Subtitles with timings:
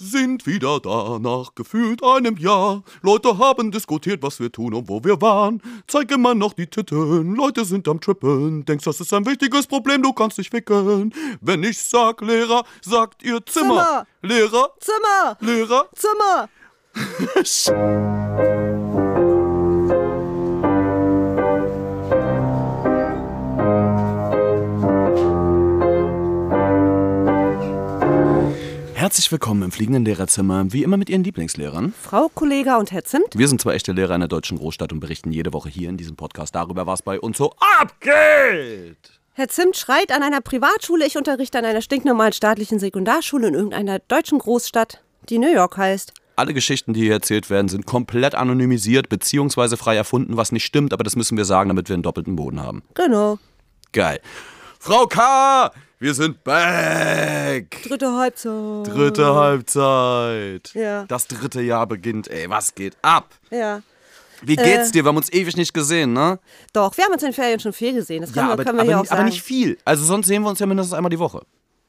[0.00, 2.82] sind wieder da nach gefühlt einem Jahr.
[3.02, 5.62] Leute haben diskutiert, was wir tun und wo wir waren.
[5.86, 8.64] Zeig immer noch die Titten, Leute sind am Trippeln.
[8.64, 11.12] Denkst, das ist ein wichtiges Problem, du kannst dich wickeln.
[11.40, 14.06] Wenn ich sag Lehrer, sagt ihr Zimmer.
[14.22, 14.34] Zimmer.
[14.34, 15.36] Lehrer, Zimmer!
[15.40, 15.88] Lehrer.
[15.94, 16.48] Zimmer!
[29.10, 31.92] Herzlich willkommen im fliegenden Lehrerzimmer, wie immer mit Ihren Lieblingslehrern.
[32.00, 33.36] Frau Kollega und Herr Zimt?
[33.36, 35.96] Wir sind zwei echte Lehrer in der deutschen Großstadt und berichten jede Woche hier in
[35.96, 38.96] diesem Podcast darüber, was bei uns so abgeht.
[39.32, 43.98] Herr Zimt schreit an einer Privatschule, ich unterrichte an einer stinknormalen staatlichen Sekundarschule in irgendeiner
[43.98, 46.12] deutschen Großstadt, die New York heißt.
[46.36, 49.76] Alle Geschichten, die hier erzählt werden, sind komplett anonymisiert bzw.
[49.76, 52.62] frei erfunden, was nicht stimmt, aber das müssen wir sagen, damit wir einen doppelten Boden
[52.62, 52.84] haben.
[52.94, 53.40] Genau.
[53.90, 54.20] Geil.
[54.78, 57.82] Frau K., wir sind back.
[57.86, 58.86] Dritte Halbzeit.
[58.88, 60.70] Dritte Halbzeit.
[60.74, 61.04] Ja.
[61.06, 63.28] Das dritte Jahr beginnt, ey, was geht ab?
[63.50, 63.82] Ja.
[64.42, 64.92] Wie geht's Äh.
[64.92, 65.04] dir?
[65.04, 66.38] Wir haben uns ewig nicht gesehen, ne?
[66.72, 68.22] Doch, wir haben uns in den Ferien schon viel gesehen.
[68.22, 69.28] Das können, Ja, wir, aber, können wir aber, hier auch nicht, aber sagen.
[69.30, 69.78] nicht viel.
[69.84, 71.42] Also sonst sehen wir uns ja mindestens einmal die Woche.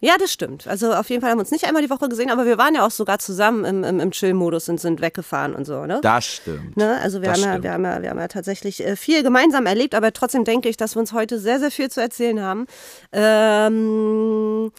[0.03, 0.67] Ja, das stimmt.
[0.67, 2.73] Also auf jeden Fall haben wir uns nicht einmal die Woche gesehen, aber wir waren
[2.73, 5.99] ja auch sogar zusammen im, im, im Chill-Modus und sind weggefahren und so, ne?
[6.01, 6.75] Das stimmt.
[6.75, 6.99] Ne?
[7.03, 7.63] Also wir Das haben, ja, stimmt.
[7.63, 10.75] wir, haben ja, wir haben ja tatsächlich äh, viel gemeinsam erlebt, aber trotzdem denke ich,
[10.75, 12.65] dass wir uns heute sehr, sehr viel zu erzählen haben.
[13.11, 14.71] Ähm,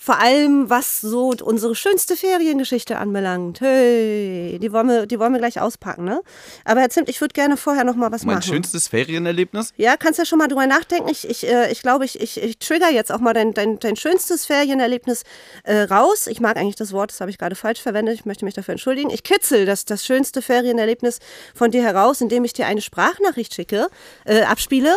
[0.00, 3.60] vor allem, was so unsere schönste Feriengeschichte anbelangt.
[3.60, 6.22] Hey, die wollen wir, die wollen wir gleich auspacken, ne?
[6.64, 8.46] Aber Herr Zimt, ich würde gerne vorher noch mal was Mein machen.
[8.46, 9.72] schönstes Ferienerlebnis?
[9.76, 11.08] Ja, kannst ja schon mal drüber nachdenken.
[11.10, 13.96] Ich, ich, äh, ich glaube, ich, ich, ich trigger jetzt auch mal dein, dein, dein
[13.96, 15.24] schönstes Ferienerlebnis
[15.64, 16.28] äh, raus.
[16.28, 18.14] Ich mag eigentlich das Wort, das habe ich gerade falsch verwendet.
[18.14, 19.10] Ich möchte mich dafür entschuldigen.
[19.10, 21.18] Ich kitzel das, das schönste Ferienerlebnis
[21.56, 23.88] von dir heraus, indem ich dir eine Sprachnachricht schicke,
[24.24, 24.96] äh, abspiele,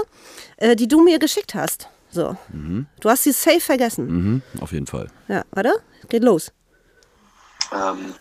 [0.57, 1.89] äh, die du mir geschickt hast.
[2.11, 2.37] So.
[2.99, 4.07] Du hast sie safe vergessen.
[4.07, 5.07] Mhm, auf jeden Fall.
[5.27, 6.51] Ja, warte, geht los.
[7.71, 8.13] Ähm,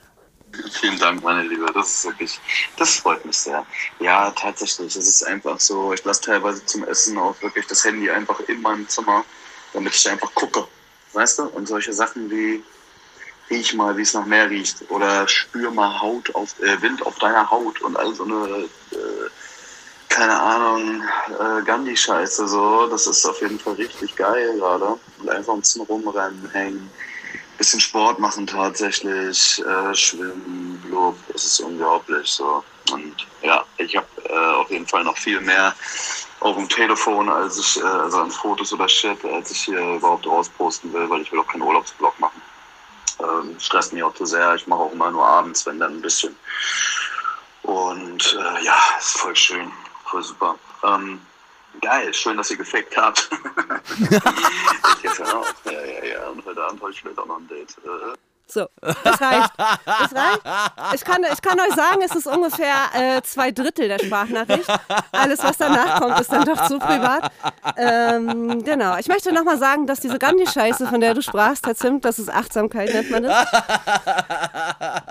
[0.71, 1.67] vielen Dank, meine Liebe.
[1.75, 2.41] Das ist wirklich,
[2.77, 3.67] das freut mich sehr.
[3.99, 4.95] Ja, tatsächlich.
[4.95, 8.63] Es ist einfach so, ich lasse teilweise zum Essen auch wirklich das Handy einfach in
[8.63, 9.25] meinem Zimmer,
[9.73, 10.67] damit ich einfach gucke.
[11.13, 11.45] Weißt du?
[11.49, 12.63] Und solche Sachen wie
[13.51, 14.89] riech mal, wie es nach Meer riecht.
[14.91, 18.97] Oder spür mal Haut auf, äh, Wind auf deiner Haut und all so eine, äh,
[20.11, 22.47] keine Ahnung, äh, Gandhi-Scheiße.
[22.47, 22.87] So.
[22.89, 24.99] Das ist auf jeden Fall richtig geil gerade.
[25.19, 26.91] Und einfach ein bisschen rumrennen, hängen
[27.61, 32.65] bisschen Sport machen tatsächlich, äh, schwimmen, blub, es ist unglaublich so.
[32.91, 35.75] Und ja, ich habe äh, auf jeden Fall noch viel mehr
[36.41, 40.27] auf dem Telefon, als ich, äh, also an Fotos oder Shit, als ich hier überhaupt
[40.27, 42.41] rausposten will, weil ich will auch keinen Urlaubsblog machen.
[43.19, 44.55] Ähm, stresst mich auch zu sehr.
[44.55, 46.35] Ich mache auch immer nur abends, wenn dann ein bisschen.
[47.63, 49.71] Und äh, ja, ist voll schön,
[50.11, 50.59] voll super.
[50.83, 51.21] Ähm,
[51.81, 53.31] geil, schön, dass ihr gefaked habt.
[54.01, 55.47] ich jetzt ja auch.
[55.65, 56.29] Ja, ja, ja.
[56.29, 57.77] Und heute Abend habe ich vielleicht auch noch ein Date.
[57.85, 58.17] Äh,
[58.53, 59.53] So, das reicht.
[59.87, 60.41] Das reicht.
[60.95, 64.69] Ich kann, ich kann euch sagen, es ist ungefähr äh, zwei Drittel der Sprachnachricht.
[65.13, 67.31] Alles, was danach kommt, ist dann doch zu privat.
[67.77, 68.97] Ähm, genau.
[68.99, 72.29] Ich möchte nochmal sagen, dass diese Gandhi-Scheiße, von der du sprachst, Herr Zimt, das ist
[72.29, 73.47] Achtsamkeit, nennt man das.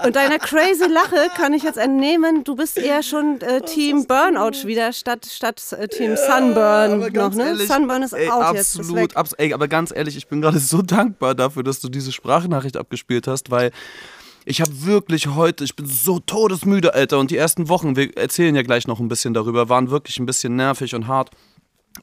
[0.05, 4.66] Und deiner crazy Lache kann ich jetzt entnehmen, du bist eher schon äh, Team Burnout
[4.66, 7.55] wieder statt, statt äh, Team Sunburn noch, ne?
[7.55, 8.75] Sunburn ist ey, out jetzt.
[8.75, 11.89] Ist absolut, abs ey, aber ganz ehrlich, ich bin gerade so dankbar dafür, dass du
[11.89, 13.72] diese Sprachnachricht abgespielt hast, weil
[14.45, 17.19] ich habe wirklich heute, ich bin so todesmüde, Alter.
[17.19, 20.25] Und die ersten Wochen, wir erzählen ja gleich noch ein bisschen darüber, waren wirklich ein
[20.25, 21.29] bisschen nervig und hart.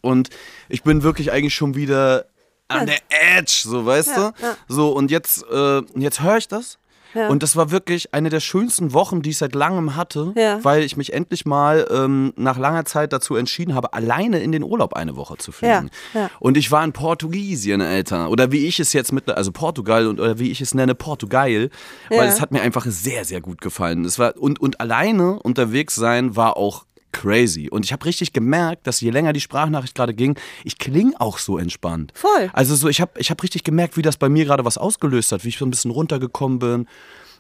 [0.01, 0.31] Und
[0.69, 2.27] ich bin wirklich eigentlich schon wieder
[2.69, 4.43] an der Edge, so weißt Ja, du?
[4.45, 4.57] ja.
[4.69, 6.79] So, und jetzt, äh, jetzt höre ich das.
[7.17, 7.29] Ja.
[7.29, 10.63] Und das war wirklich eine der schönsten Wochen, die ich seit langem hatte, Ja.
[10.63, 14.63] weil ich mich endlich mal ähm, nach langer Zeit dazu entschieden habe, alleine in den
[14.63, 15.91] Urlaub eine Woche zu fliegen.
[16.15, 16.31] Ja.
[16.41, 18.31] Und ich war in Portugiesien, Alter.
[18.31, 21.71] Oder wie ich es jetzt mit, also Portugal und oder wie ich es nenne, Portugal.
[22.11, 24.05] Weil es hat mir einfach sehr, sehr gut gefallen.
[24.05, 26.85] Es war, und, und alleine unterwegs sein war auch
[27.17, 27.69] crazy.
[27.71, 31.39] Und ich habe richtig gemerkt, dass je länger die Sprachnachricht gerade ging, ich klinge auch
[31.39, 32.13] so entspannt.
[32.15, 32.51] Voll.
[32.53, 35.33] Also so, ich habe ich hab richtig gemerkt, wie das bei mir gerade was ausgelöst
[35.33, 36.87] hat, wie ich so ein bisschen runtergekommen bin.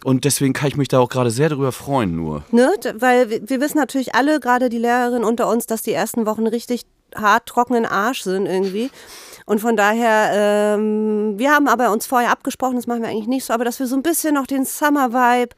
[0.04, 2.44] Und deswegen kann ich mich da auch gerade sehr darüber freuen, nur.
[2.50, 2.70] Ne?
[2.94, 6.82] Weil wir, wissen natürlich alle, gerade die Lehrerinnen unter uns, dass die ersten Wochen richtig
[7.14, 8.90] hart trockenen Arsch sind irgendwie.
[9.46, 13.44] Und von daher, ähm, wir haben aber uns vorher abgesprochen, das machen wir eigentlich nicht
[13.44, 15.54] so, aber dass wir so ein bisschen noch den Summer-Vibe,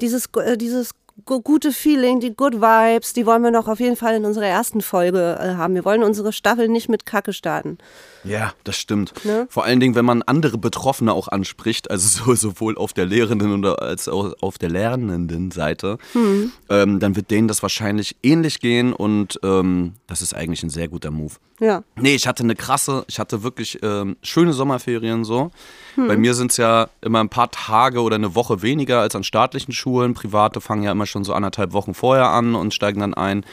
[0.00, 0.90] dieses, äh, dieses
[1.24, 4.80] gute Feeling, die Good Vibes, die wollen wir noch auf jeden Fall in unserer ersten
[4.80, 5.74] Folge äh, haben.
[5.74, 7.78] Wir wollen unsere Staffel nicht mit Kacke starten.
[8.24, 9.12] Ja, das stimmt.
[9.24, 9.46] Ne?
[9.48, 13.52] Vor allen Dingen, wenn man andere Betroffene auch anspricht, also so, sowohl auf der Lehrenden
[13.58, 16.52] oder als auch auf der lernenden Seite, Hm.
[16.68, 20.88] ähm, dann wird denen das wahrscheinlich ähnlich gehen und ähm, das ist eigentlich ein sehr
[20.88, 21.34] guter Move.
[21.60, 21.82] Ja.
[21.96, 25.50] Nee, ich hatte eine krasse, ich hatte wirklich ähm, schöne Sommerferien so.
[25.96, 26.20] Bei Hm.
[26.20, 29.72] mir sind es ja immer ein paar Tage oder eine Woche weniger als an staatlichen
[29.72, 30.14] Schulen.
[30.14, 33.44] Private fangen ja immer schon so anderthalb Wochen vorher an und steigen dann ein.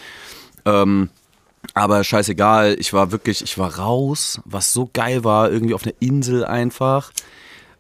[0.66, 1.10] Ähm,
[1.76, 5.94] aber scheißegal, ich war wirklich, ich war raus, was so geil war, irgendwie auf einer
[6.00, 7.12] Insel einfach.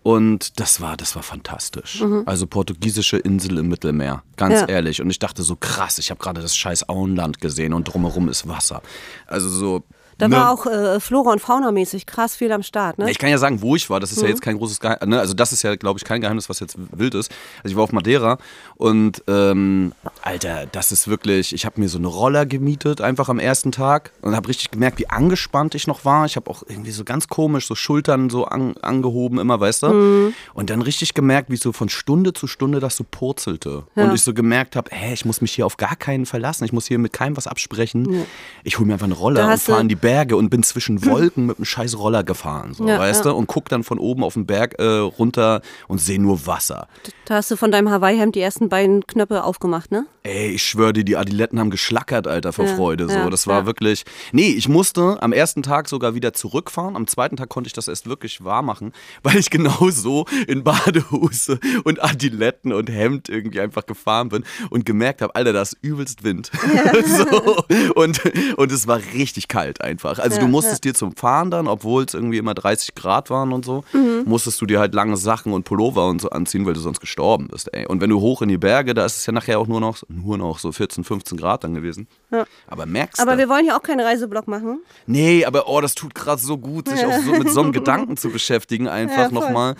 [0.03, 2.03] Und das war, das war fantastisch.
[2.27, 4.67] Also portugiesische Insel im Mittelmeer, ganz Ja.
[4.67, 5.01] ehrlich.
[5.01, 8.47] Und ich dachte so krass, ich habe gerade das scheiß Auenland gesehen und drumherum ist
[8.47, 8.83] Wasser.
[9.25, 9.83] Also so.
[10.17, 10.35] Da ne?
[10.35, 13.11] war auch äh, Flora und Fauna mäßig krass viel am Start, ne?
[13.11, 13.99] Ich kann ja sagen, wo ich war.
[13.99, 14.23] Das ist Mhm.
[14.23, 15.07] ja jetzt kein großes Geheimnis.
[15.09, 15.19] Ne?
[15.19, 17.31] Also das ist ja, glaube ich, kein Geheimnis, was jetzt wild ist.
[17.63, 18.37] Also ich war auf Madeira
[18.75, 21.53] und ähm, Alter, das ist wirklich.
[21.53, 24.99] Ich habe mir so eine Roller gemietet einfach am ersten Tag und habe richtig gemerkt,
[24.99, 26.25] wie angespannt ich noch war.
[26.25, 29.87] Ich habe auch irgendwie so ganz komisch so Schultern so an, angehoben immer, weißt du.
[29.89, 30.33] Mhm.
[30.53, 34.05] Und dann richtig gemerkt, wie so von Stunde zu Stunde das so purzelte Ja.
[34.05, 36.63] und ich so gemerkt habe, hä, ich muss mich hier auf gar keinen verlassen.
[36.65, 38.25] Ich muss hier mit keinem was absprechen.
[38.63, 41.47] Ich hole mir einfach eine Roller und fahre in die Berge und bin zwischen Wolken
[41.47, 43.31] mit einem scheiß Roller gefahren, so, Ja, weißt ja.
[43.31, 43.37] du?
[43.37, 46.87] Und guck dann von oben auf den Berg äh, runter und sehe nur Wasser.
[47.25, 50.05] Da hast du von deinem Hawaii-Hemd die ersten beiden Knöpfe aufgemacht, ne?
[50.21, 53.09] Ey, ich schwöre dir, die Adiletten haben geschlackert, Alter, vor Ja, Freude.
[53.09, 53.29] So.
[53.29, 54.05] das war wirklich.
[54.31, 56.95] Nee, ich musste am ersten Tag sogar wieder zurückfahren.
[56.95, 58.91] Am zweiten Tag konnte ich das erst wirklich wahr machen,
[59.23, 65.23] weil ich genauso in Badehose und Adiletten und Hemd irgendwie einfach gefahren bin und gemerkt
[65.23, 66.51] habe, Alter, da ist übelst Wind.
[67.05, 67.63] so.
[67.95, 68.21] und,
[68.57, 69.94] und es war richtig kalt einfach.
[70.03, 73.53] Also du Ja, musstest dir zum Fahren dann, obwohl es irgendwie immer 30 Grad waren
[73.53, 74.23] und so, Mhm.
[74.25, 77.47] musstest du dir halt lange Sachen und Pullover und so anziehen, weil du sonst gestorben
[77.47, 77.85] bist, ey.
[77.87, 79.97] Und wenn du hoch in die Berge, da ist es ja nachher auch nur noch,
[80.07, 82.07] nur noch so 14, 15 Grad dann gewesen.
[82.31, 82.45] Ja.
[82.67, 83.37] Aber merkst Aber du?
[83.39, 84.79] wir wollen hier auch keinen Reiseblock machen.
[85.05, 88.17] Nee, aber oh, das tut gerade so gut, sich auch so mit so einem Gedanken
[88.17, 89.75] zu beschäftigen, einfach Ja, nochmal.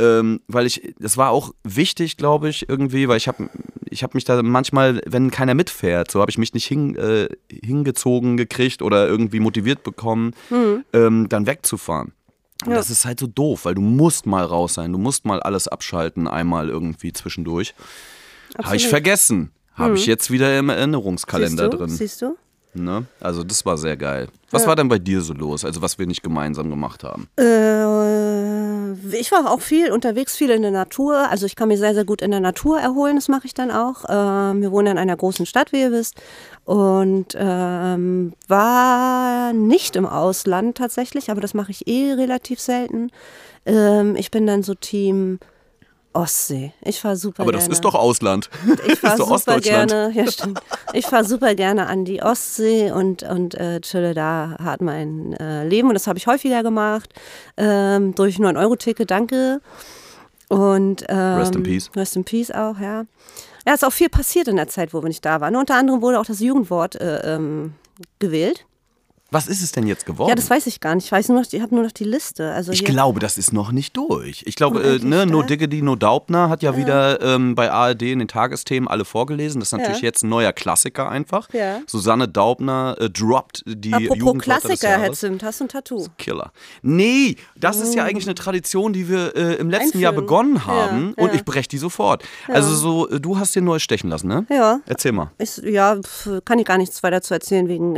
[0.00, 3.48] Ähm, weil ich, das war auch wichtig, glaube ich, irgendwie, weil ich habe
[3.88, 7.28] ich hab mich da manchmal, wenn keiner mitfährt, so habe ich mich nicht hin, äh,
[7.48, 10.32] hingezogen gekriegt oder irgendwie motiviert bekommen,
[10.92, 12.12] ähm, dann wegzufahren.
[12.62, 12.72] Und Hm.
[12.72, 12.76] Ja.
[12.78, 15.68] das ist halt so doof, weil du musst mal raus sein, du musst mal alles
[15.68, 17.74] abschalten, einmal irgendwie zwischendurch.
[18.62, 18.84] Habe ich.
[18.84, 18.90] Hm.
[18.90, 19.50] vergessen.
[19.74, 21.88] Habe ich jetzt wieder im Erinnerungskalender Siehst drin.
[21.88, 22.36] Siehst du?
[22.74, 23.06] Ne?
[23.20, 24.28] Also das war sehr geil.
[24.50, 24.68] Was Ja.
[24.68, 25.64] war denn bei dir so los?
[25.64, 27.28] Also was wir nicht gemeinsam gemacht haben?
[27.36, 27.42] Äh,
[29.12, 31.28] ich war auch viel unterwegs, viel in der Natur.
[31.30, 33.16] Also ich kann mich sehr, sehr gut in der Natur erholen.
[33.16, 34.04] Das mache ich dann auch.
[34.08, 36.20] Ähm, wir wohnen in einer großen Stadt, wie ihr wisst.
[36.64, 43.10] Und ähm, war nicht im Ausland tatsächlich, aber das mache ich eh relativ selten.
[43.66, 45.38] Ähm, ich bin dann so Team
[46.14, 46.72] Ostsee.
[46.80, 47.66] Ich fahre super Aber gerne.
[47.66, 48.48] das ist doch Ausland.
[48.86, 50.60] Ich fahre super gerne, ja stimmt.
[50.92, 55.66] Ich fahre super gerne an die Ostsee und, und äh, chille da hart mein äh,
[55.66, 55.88] Leben.
[55.88, 57.12] Und das habe ich häufiger gemacht.
[57.56, 59.60] Ähm, durch 9-Euro-Ticket, danke.
[60.48, 61.90] Und, ähm, Rest in peace.
[61.96, 63.04] Rest in Peace auch, ja.
[63.66, 65.56] Ja, ist auch viel passiert in der Zeit, wo wir nicht da waren.
[65.56, 67.74] Unter anderem wurde auch das Jugendwort äh, ähm,
[68.18, 68.66] gewählt.
[69.34, 70.28] Was ist es denn jetzt geworden?
[70.28, 71.06] Ja, das weiß ich gar nicht.
[71.06, 72.52] Ich weiß nur noch, ich habe nur noch die Liste.
[72.52, 74.44] Also ich glaube, das ist noch nicht durch.
[74.46, 75.42] Ich glaube, äh, ne, No.
[75.42, 79.60] Diggity, No Daubner hat ja, wieder ähm, bei ARD in den Tagesthemen alle vorgelesen.
[79.60, 80.04] Das ist natürlich Ja.
[80.04, 81.48] jetzt ein neuer Klassiker einfach.
[81.52, 81.80] Ja.
[81.86, 85.12] Susanne Daubner äh, droppt die Apropos Klassiker, Herr.
[85.12, 86.06] Zimt, hast du ein Tattoo?
[86.16, 86.52] Killer.
[86.82, 90.26] Nee, das ist ja eigentlich eine Tradition, die wir äh, im letzten Jahr Einführen.
[90.26, 91.34] begonnen haben Ja, und ja.
[91.34, 92.22] ich breche die sofort.
[92.46, 94.46] Also so, äh, du hast dir neu stechen lassen, ne?
[94.48, 94.78] Ja.
[94.86, 95.32] Erzähl mal.
[95.38, 95.98] Ich, ja,
[96.44, 97.96] kann ich gar nichts weiter zu erzählen wegen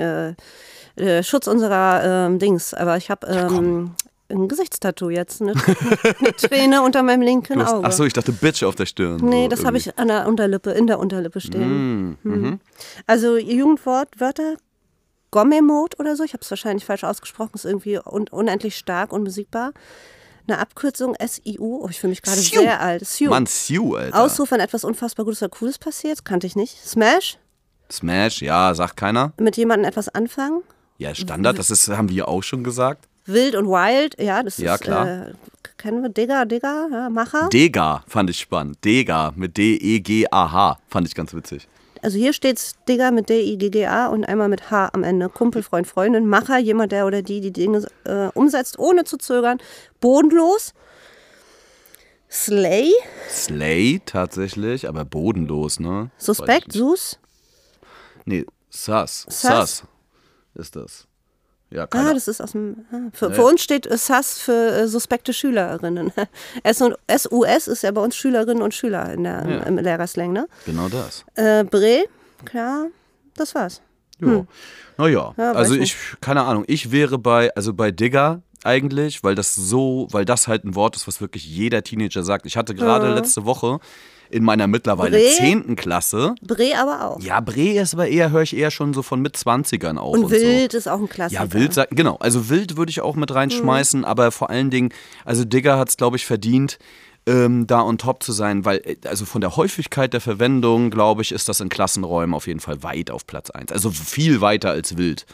[0.97, 2.75] äh, Schutz unserer ähm, Dings.
[2.75, 3.95] Aber ich habe ähm,
[4.29, 5.55] ein Gesichtstattoo jetzt, ne?
[6.19, 7.87] eine Träne unter meinem linken hast, Auge.
[7.87, 9.17] ach so, ich dachte Bitch auf der Stirn.
[9.23, 12.11] nee, so das habe ich an der Unterlippe, in der Unterlippe stehen.
[12.11, 12.61] Mm, mhm.
[13.07, 14.57] Also Jugendwort, Wörter,
[15.31, 19.73] Gommemode oder so, ich habe es wahrscheinlich falsch ausgesprochen, ist irgendwie un unendlich stark, unbesiegbar.
[20.49, 22.61] Eine Abkürzung SIU, oh, ich fühle mich gerade Siu.
[22.61, 23.05] sehr alt.
[23.05, 23.31] Siu.
[23.31, 24.21] Mann, Sue, Alter.
[24.21, 26.79] Ausruf, wenn etwas unfassbar Gutes oder Cooles passiert, kannte ich nicht.
[26.87, 27.39] Smash,
[27.91, 29.33] Smash, ja, sagt keiner.
[29.39, 30.63] mit jemandem etwas anfangen.
[30.99, 33.07] Ja, Standard, das ist, haben wir auch schon gesagt.
[33.27, 35.29] Wild und Wild, ja, das Ja, ist, klar.
[35.29, 35.33] Äh,
[35.77, 37.49] kennen wir, Digger, Digger, ja, Macher.
[37.53, 38.79] Dega fand ich spannend.
[38.85, 41.69] Dega mit D-E-G-A-H fand ich ganz witzig.
[42.03, 45.29] also hier steht's Digger mit D-I-G-G-A und einmal mit H am Ende.
[45.29, 49.59] Kumpel, Freund, Freundin, Macher, jemand, der oder die die Dinge äh, umsetzt, ohne zu zögern.
[50.01, 50.73] Bodenlos.
[52.31, 52.93] Slay,
[53.31, 56.11] Slay tatsächlich, aber bodenlos, ne?
[56.19, 56.73] Suspekt.
[56.73, 57.19] Sus.
[58.25, 59.27] Nee, Sus.
[59.29, 59.85] Sus?
[60.57, 61.07] Ist das.
[61.71, 62.85] Ja, Ah, das ist aus dem.
[62.93, 66.13] Ah, für, für uns steht SAS für äh, suspekte Schülerinnen.
[66.63, 69.59] S und SUS ist ja bei uns Schülerinnen und Schüler in der, Ja.
[69.65, 70.47] im Lehrerslang, ne?
[70.65, 71.25] Genau das.
[71.35, 72.05] Äh, Bre,
[72.45, 72.87] klar,
[73.35, 73.83] das war's.
[74.21, 74.47] Ja.
[74.97, 75.97] Naja, Ja, also ich, nicht.
[76.21, 80.65] keine Ahnung, ich wäre bei, also bei Digger eigentlich, weil das so, weil das halt
[80.65, 82.47] ein Wort ist, was wirklich jeder Teenager sagt.
[82.47, 83.79] Ich hatte gerade letzte Woche
[84.31, 85.31] in meiner mittlerweile Bre?
[85.37, 85.77] 10.
[85.77, 87.21] Klasse, Bre aber auch.
[87.21, 90.13] ja, Bre ist aber eher, höre ich eher schon so von mit 20ern auch.
[90.13, 90.79] und Und, Wild so.
[90.79, 91.43] ist auch ein Klassiker.
[91.45, 92.17] Ja, Wild, genau.
[92.17, 94.91] Also Wild würde ich auch mit reinschmeißen, aber vor allen Dingen,
[95.25, 96.79] also Digger hat es, glaube ich, verdient,
[97.29, 101.23] ähm, da on top zu sein, weil, äh, also von der Häufigkeit der Verwendung, glaube
[101.23, 103.73] ich, ist das in Klassenräumen auf jeden Fall weit auf Platz 1.
[103.73, 105.27] Also viel weiter als Wild.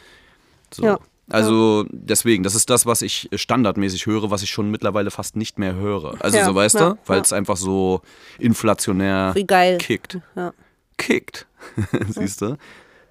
[0.72, 0.84] So.
[0.84, 0.98] Ja.
[1.32, 5.58] Also deswegen, das ist das, was ich standardmäßig höre, was ich schon mittlerweile fast nicht
[5.58, 6.14] mehr höre.
[6.20, 7.22] Also Ja, so weißt ja, du, weil ja.
[7.22, 8.02] es einfach so
[8.38, 9.78] inflationär Wie geil.
[9.78, 10.18] kickt.
[10.36, 10.52] Ja.
[10.98, 11.46] Kickt.
[12.08, 12.56] Siehst du?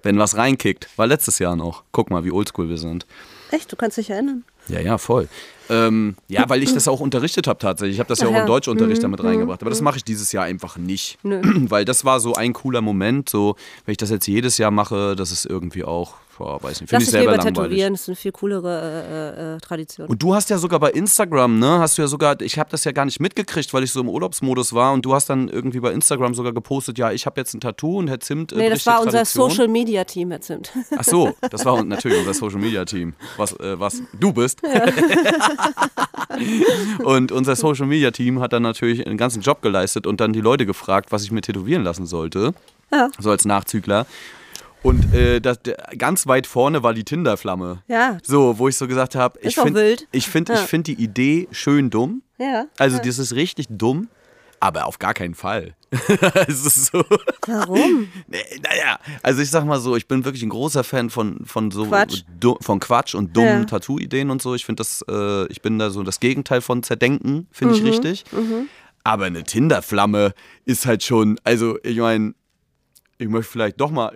[0.02, 0.88] Wenn was reinkickt.
[0.96, 1.84] War letztes Jahr noch.
[1.92, 3.06] Guck mal, wie oldschool wir sind.
[3.50, 4.44] Echt, du kannst dich erinnern.
[4.68, 5.28] Ja, ja, voll.
[5.68, 7.96] Ähm, ja, weil ich das auch unterrichtet habe tatsächlich.
[7.96, 8.40] Ich habe das ja auch ja.
[8.40, 9.60] im Deutschunterricht damit reingebracht.
[9.60, 11.18] Aber das mache ich dieses Jahr einfach nicht.
[11.22, 11.40] Nö.
[11.70, 13.28] Weil das war so ein cooler Moment.
[13.28, 16.90] So, wenn ich das jetzt jedes Jahr mache, das ist irgendwie auch, boah, weiß nicht,
[16.90, 17.70] finde ich selber lieber langweilig.
[17.70, 20.08] tätowieren, das ist eine viel coolere äh, äh, Tradition.
[20.08, 22.84] Und du hast ja sogar bei Instagram, ne, hast du ja sogar, ich habe das
[22.84, 25.80] ja gar nicht mitgekriegt, weil ich so im Urlaubsmodus war und du hast dann irgendwie
[25.80, 28.70] bei Instagram sogar gepostet, ja, ich habe jetzt ein Tattoo und Herr Zimt äh, nee,
[28.70, 29.50] das war unser Tradition.
[29.50, 30.72] Social Media Team, Herr Zimt.
[30.96, 34.60] Ach so, das war natürlich unser Social Media Team, was, äh, was du bist.
[37.04, 40.40] und unser Social Media Team hat dann natürlich einen ganzen Job geleistet und dann die
[40.40, 42.54] Leute gefragt, was ich mir tätowieren lassen sollte.
[42.92, 43.10] Ja.
[43.18, 44.06] So als Nachzügler.
[44.82, 45.58] Und äh, das,
[45.96, 47.82] ganz weit vorne war die Tinderflamme.
[47.86, 48.18] Ja.
[48.24, 50.62] So, wo ich so gesagt habe, ich finde ich find, ich Ja.
[50.62, 52.22] find die Idee schön dumm.
[52.38, 52.66] Ja.
[52.78, 54.08] Also das ist richtig dumm,
[54.58, 55.74] aber auf gar keinen Fall.
[56.48, 57.04] ist so.
[57.46, 58.08] Warum?
[58.26, 61.70] Nee, naja, also ich sag mal so, ich bin wirklich ein großer Fan von, von
[61.70, 62.22] so Quatsch.
[62.40, 63.64] du- von Quatsch und dummen Ja.
[63.64, 64.54] Tattoo-Ideen und so.
[64.56, 67.80] Ich finde das, äh, ich bin da so das Gegenteil von Zerdenken, finde Mhm.
[67.80, 68.24] ich richtig.
[69.04, 70.32] Aber eine Tinderflamme
[70.64, 72.34] ist halt schon, also ich meine,
[73.22, 74.12] ich möchte vielleicht doch mal,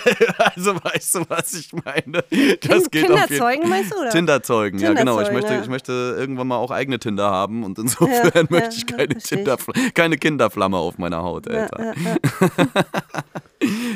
[0.54, 2.22] also weißt du, was ich meine?
[2.60, 4.10] Das Kind- geht Kinderzeugen meinst du, oder?
[4.10, 5.20] Tinderzeugen, ja genau.
[5.20, 5.60] Ich möchte, ja.
[5.62, 9.14] ich möchte irgendwann mal auch eigene Tinder haben und insofern Ja, möchte ich keine.
[9.14, 11.94] Tinderfl- keine Kinderflamme auf meiner Haut, Alter.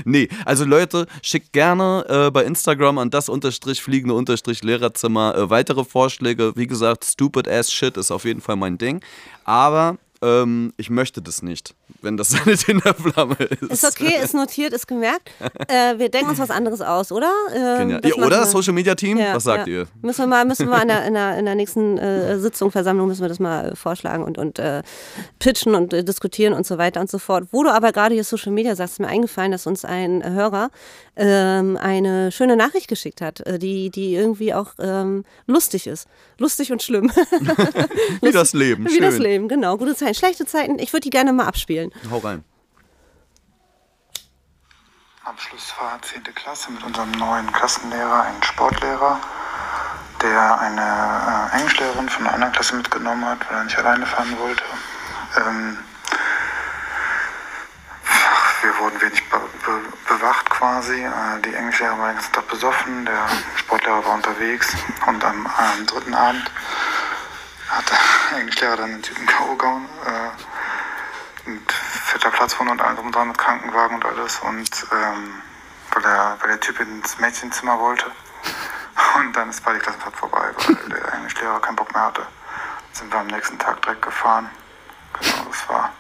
[0.05, 5.49] Nee, also Leute, schickt gerne äh, bei Instagram an das unterstrich fliegende unterstrich Lehrerzimmer äh,
[5.49, 6.53] weitere Vorschläge.
[6.55, 9.01] Wie gesagt, stupid ass shit ist auf jeden Fall mein Ding.
[9.45, 13.63] Aber ähm, ich möchte das nicht, wenn das eine Tinderflamme ist.
[13.63, 15.31] Ist okay, ist notiert, ist gemerkt.
[15.67, 17.31] Äh, wir denken uns was anderes aus, oder?
[17.55, 18.01] Ähm, Genial.
[18.01, 18.47] das Ja, oder wir.
[18.47, 19.17] Social Media Team?
[19.17, 19.73] Ja, Was sagt ja.
[19.73, 19.87] ihr?
[20.03, 23.09] Müssen wir mal, müssen wir in, der, in, der, in der nächsten äh, Sitzung, Versammlung,
[23.09, 24.83] müssen wir das mal äh, vorschlagen und, und äh,
[25.39, 27.49] pitchen und äh, diskutieren und so weiter und so fort.
[27.51, 30.71] Wo du aber gerade hier Social Media sagst, ist mir eingefallen, dass uns ein Hörer
[31.17, 36.09] ähm, eine schöne Nachricht geschickt hat, äh, die, die irgendwie auch ähm, lustig ist.
[36.39, 37.13] Lustig und schlimm.
[38.21, 38.87] Wie das Leben.
[38.87, 39.03] Wie Schön.
[39.03, 39.77] das Leben, genau.
[39.77, 40.79] Gute Zeiten, schlechte Zeiten.
[40.79, 41.74] Ich würde die gerne mal abspielen.
[42.11, 42.45] Hau rein.
[45.25, 46.23] Abschlussfahrt 10.
[46.35, 49.19] Klasse mit unserem neuen Klassenlehrer, einen Sportlehrer,
[50.23, 54.39] der eine äh, Englischlehrerin von einer anderen Klasse mitgenommen hat, weil er nicht alleine fahren
[54.39, 54.63] wollte.
[55.39, 55.79] Ähm,
[58.63, 61.03] wir wurden wenig be be bewacht quasi.
[61.03, 63.27] Äh, die Englischlehrerin war den ganzen Tag besoffen, der
[63.57, 64.73] Sportlehrer war unterwegs
[65.07, 66.51] und am, am dritten Abend
[67.71, 69.57] hat der Englischlehrer dann den Typen K.O.
[69.57, 69.89] gehauen.
[70.07, 70.54] Äh,
[71.47, 75.43] mit fetter Platzwunde und allem drum und dran mit Krankenwagen und alles und ähm,
[75.93, 78.07] weil, der, weil der Typ ins Mädchenzimmer wollte
[79.17, 82.27] und dann ist bald die Klassenfahrt vorbei, weil der Englischlehrer keinen Bock mehr hatte.
[82.93, 84.49] Sind wir am nächsten Tag direkt gefahren.
[85.21, 85.93] Genau, das war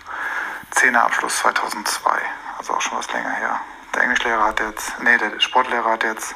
[0.72, 0.96] 10.
[0.96, 2.10] Abschluss 2002,
[2.58, 3.60] also auch schon was länger her.
[3.94, 6.34] Der Englischlehrer hat jetzt, nee, der Sportlehrer hat jetzt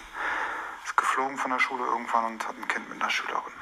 [0.84, 3.52] ist geflogen von der Schule irgendwann und hat ein Kind mit einer Schülerin.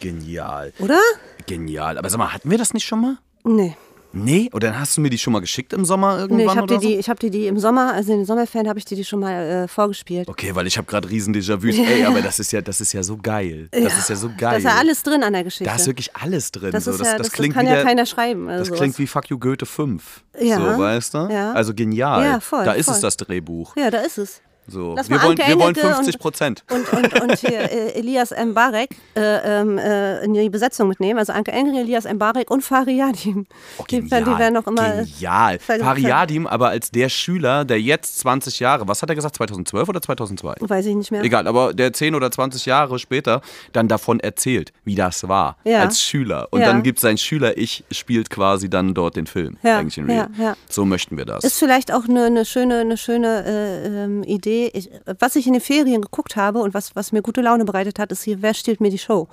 [0.00, 0.72] Genial.
[0.78, 1.00] Oder?
[1.46, 1.98] Genial.
[1.98, 3.18] Aber sag mal, hatten wir das nicht schon mal?
[3.44, 3.76] Nee.
[4.12, 4.50] Nee?
[4.52, 6.62] Oder dann hast du mir die schon mal geschickt im Sommer irgendwann Nee, ich habe
[6.62, 7.00] oder dir, die, so?
[7.00, 9.20] ich hab dir die im Sommer, also in den Sommerferien habe ich dir die schon
[9.20, 10.28] mal äh, vorgespielt.
[10.28, 11.76] Okay, weil ich habe gerade riesen Déjà-vus.
[11.78, 13.68] Ey, aber das ist ja, das ist ja so geil.
[13.70, 14.52] Das ist ja so geil.
[14.52, 15.64] Da ist ja alles drin an der Geschichte.
[15.64, 16.72] Da ist wirklich alles drin.
[16.72, 16.92] das, so.
[16.92, 18.48] das, ja, das, das, klingt kann wie ja keiner schreiben.
[18.48, 18.80] Also Das sowas.
[18.80, 20.22] klingt wie Fuck You Goethe 5.
[20.40, 20.56] Ja.
[20.56, 21.18] So, weißt du?
[21.30, 21.52] Ja.
[21.52, 22.24] Also genial.
[22.24, 22.94] Ja, voll, da ist voll.
[22.94, 23.76] es das Drehbuch.
[23.76, 24.40] Ja, da ist es.
[24.68, 24.94] So.
[24.96, 26.64] Lass Wir wollen, Anke wir wollen Engelke 50 Prozent.
[26.70, 31.18] Und, und, und hier äh, Elias Mbarek äh, ähm, äh, in die Besetzung mitnehmen.
[31.18, 33.46] Also Anke Engelke, Elias Mbarek und Fariadim.
[33.78, 35.02] Oh, die, die werden noch immer.
[35.04, 35.58] Genial.
[35.60, 40.02] Fariadim aber als der Schüler, der jetzt 20 Jahre, was hat er gesagt, 2012 oder
[40.02, 40.54] 2002?
[40.60, 41.22] Weiß ich nicht mehr.
[41.22, 43.42] Egal, aber der 10 oder 20 Jahre später
[43.72, 45.80] dann davon erzählt, wie das war Ja.
[45.80, 46.48] als Schüler.
[46.50, 46.66] Und Ja.
[46.66, 49.58] dann gibt sein Schüler-Ich, spielt quasi dann dort den Film.
[49.62, 50.28] Ja, Eigentlich in Real.
[50.68, 51.44] So möchten wir das.
[51.44, 54.70] Ist vielleicht auch eine, eine schöne, eine schöne äh, ähm, Idee Idee.
[54.74, 57.98] Ich, was ich in den Ferien geguckt habe und was, was mir gute Laune bereitet
[57.98, 59.28] hat, ist hier, wer stiehlt mir die Show?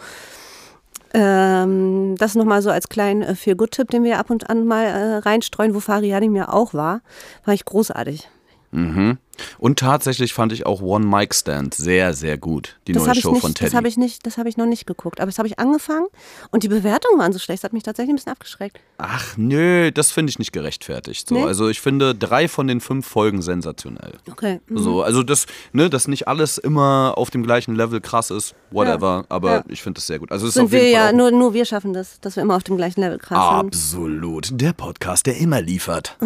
[1.14, 5.18] Ähm, das nochmal so als kleinen äh, Feel-Good-Tipp, den wir ab und an mal äh,
[5.18, 7.02] reinstreuen, wo Fariadim ja auch war.
[7.46, 8.28] War ich großartig.
[8.74, 9.18] Mhm.
[9.58, 12.78] Und tatsächlich fand ich auch One Mic Stand sehr, sehr gut.
[12.88, 13.72] Die Das neue habe Show nicht- von Teddy.
[13.72, 15.20] das hab ich, nicht- das hab ich noch nicht geguckt.
[15.20, 16.06] Aber das habe ich angefangen
[16.52, 17.64] und die Bewertungen waren so schlecht.
[17.64, 18.80] Das hat mich tatsächlich ein bisschen abgeschreckt.
[19.00, 21.28] Ach nö, das finde ich nicht gerechtfertigt.
[21.30, 21.36] So.
[21.36, 21.44] Nee?
[21.44, 24.14] Also ich finde drei von den fünf Folgen sensationell.
[24.30, 24.60] Okay.
[24.68, 24.78] mhm.
[24.78, 29.26] So, also das, ne, dass nicht alles immer auf dem gleichen Level krass ist, whatever,
[29.30, 29.64] aber Ja.
[29.68, 30.32] ich finde das sehr gut.
[30.32, 32.78] Also es Sind wir ja, nur, nur wir schaffen das, dass wir immer auf dem
[32.78, 33.68] gleichen Level krass sind.
[33.68, 36.18] absolut der Podcast, der immer liefert.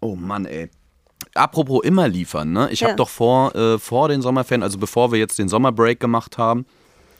[0.00, 0.68] Oh Mann, ey.
[1.36, 2.68] Apropos immer liefern, ne?
[2.70, 2.88] Ich Ja.
[2.88, 6.66] habe doch vor, äh, vor den Sommerferien, also bevor wir jetzt den Sommerbreak gemacht haben,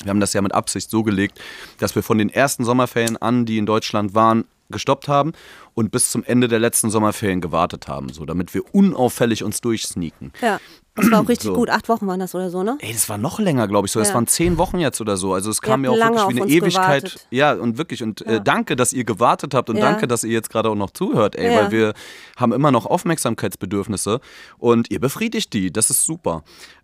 [0.03, 1.41] wir haben das ja mit Absicht so gelegt,
[1.79, 5.33] dass wir von den ersten Sommerferien an, die in Deutschland waren, gestoppt haben
[5.75, 10.33] und bis zum Ende der letzten Sommerferien gewartet haben, so damit wir unauffällig uns durchsneaken.
[10.43, 10.59] Ja,
[10.97, 11.55] das war auch richtig So.
[11.55, 11.71] gut.
[11.71, 12.77] Acht Wochen waren das oder so, ne?
[12.81, 13.93] Ey, das war noch länger, glaube ich.
[13.93, 14.15] So, das Ja.
[14.15, 15.33] waren zehn Wochen jetzt oder so.
[15.35, 17.03] Also es kam mir auch wirklich wie eine Ewigkeit.
[17.05, 17.27] gewartet.
[17.31, 18.03] Ja, und wirklich.
[18.03, 19.83] Und äh, danke, dass ihr gewartet habt und Ja.
[19.91, 21.61] danke, dass ihr jetzt gerade auch noch zuhört, ey, Ja.
[21.63, 21.93] weil wir
[22.37, 24.21] haben immer noch Aufmerksamkeitsbedürfnisse
[24.59, 25.73] und ihr befriedigt die.
[25.73, 26.43] Das ist super.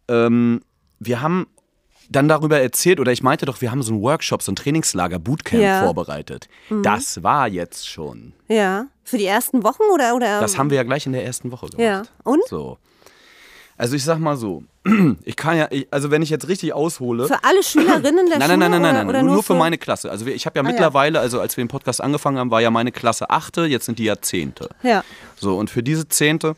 [0.08, 0.60] Ähm,
[0.98, 1.46] wir haben
[2.10, 5.18] dann darüber erzählt, oder ich meinte doch, wir haben so ein Workshop, so ein Trainingslager,
[5.18, 5.80] Bootcamp Ja.
[5.80, 5.84] Mhm.
[5.86, 6.48] vorbereitet.
[6.82, 8.34] Das war jetzt schon.
[8.48, 8.86] Ja.
[9.02, 10.14] Für die ersten Wochen oder?
[10.14, 11.80] oder Das haben wir ja gleich in der ersten Woche gemacht.
[11.82, 12.02] Ja.
[12.24, 12.42] Und?
[12.48, 12.76] So.
[13.82, 14.62] Also ich sag mal so,
[15.24, 17.26] ich kann ja, ich, also wenn ich jetzt richtig aushole.
[17.26, 18.58] Für alle Schülerinnen der Nein, Schule?
[18.58, 20.08] nein, nein, nein, oder, nein, oder nein, nur, nur für meine Klasse.
[20.08, 20.70] Also ich habe ja Ah, ja.
[20.70, 23.98] mittlerweile, also als wir den Podcast angefangen haben, war ja meine Klasse achte, jetzt sind
[23.98, 24.68] die ja zehnte.
[24.84, 25.02] Ja.
[25.36, 26.54] So, und für diese zehnte,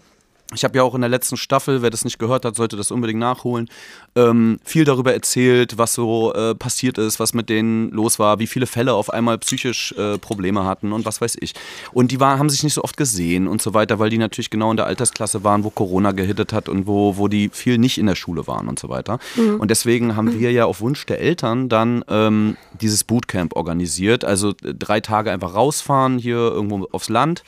[0.55, 2.91] ich habe ja auch in der letzten Staffel, wer das nicht gehört hat, sollte das
[2.91, 3.69] unbedingt nachholen,
[4.17, 8.47] ähm, viel darüber erzählt, was so äh, passiert ist, was mit denen los war, wie
[8.47, 11.55] viele Fälle auf einmal psychisch äh, Probleme hatten und was weiß ich.
[11.93, 14.51] Und die waren, haben sich nicht so oft gesehen und so weiter, weil die natürlich
[14.51, 17.99] genau in der Altersklasse waren, wo Corona gehittet hat und wo, wo die viel nicht
[17.99, 19.19] in der Schule waren und so weiter.
[19.59, 24.25] Und deswegen haben wir ja auf Wunsch der Eltern dann ähm, dieses Bootcamp organisiert.
[24.25, 27.43] Also äh, drei Tage einfach rausfahren hier irgendwo aufs Land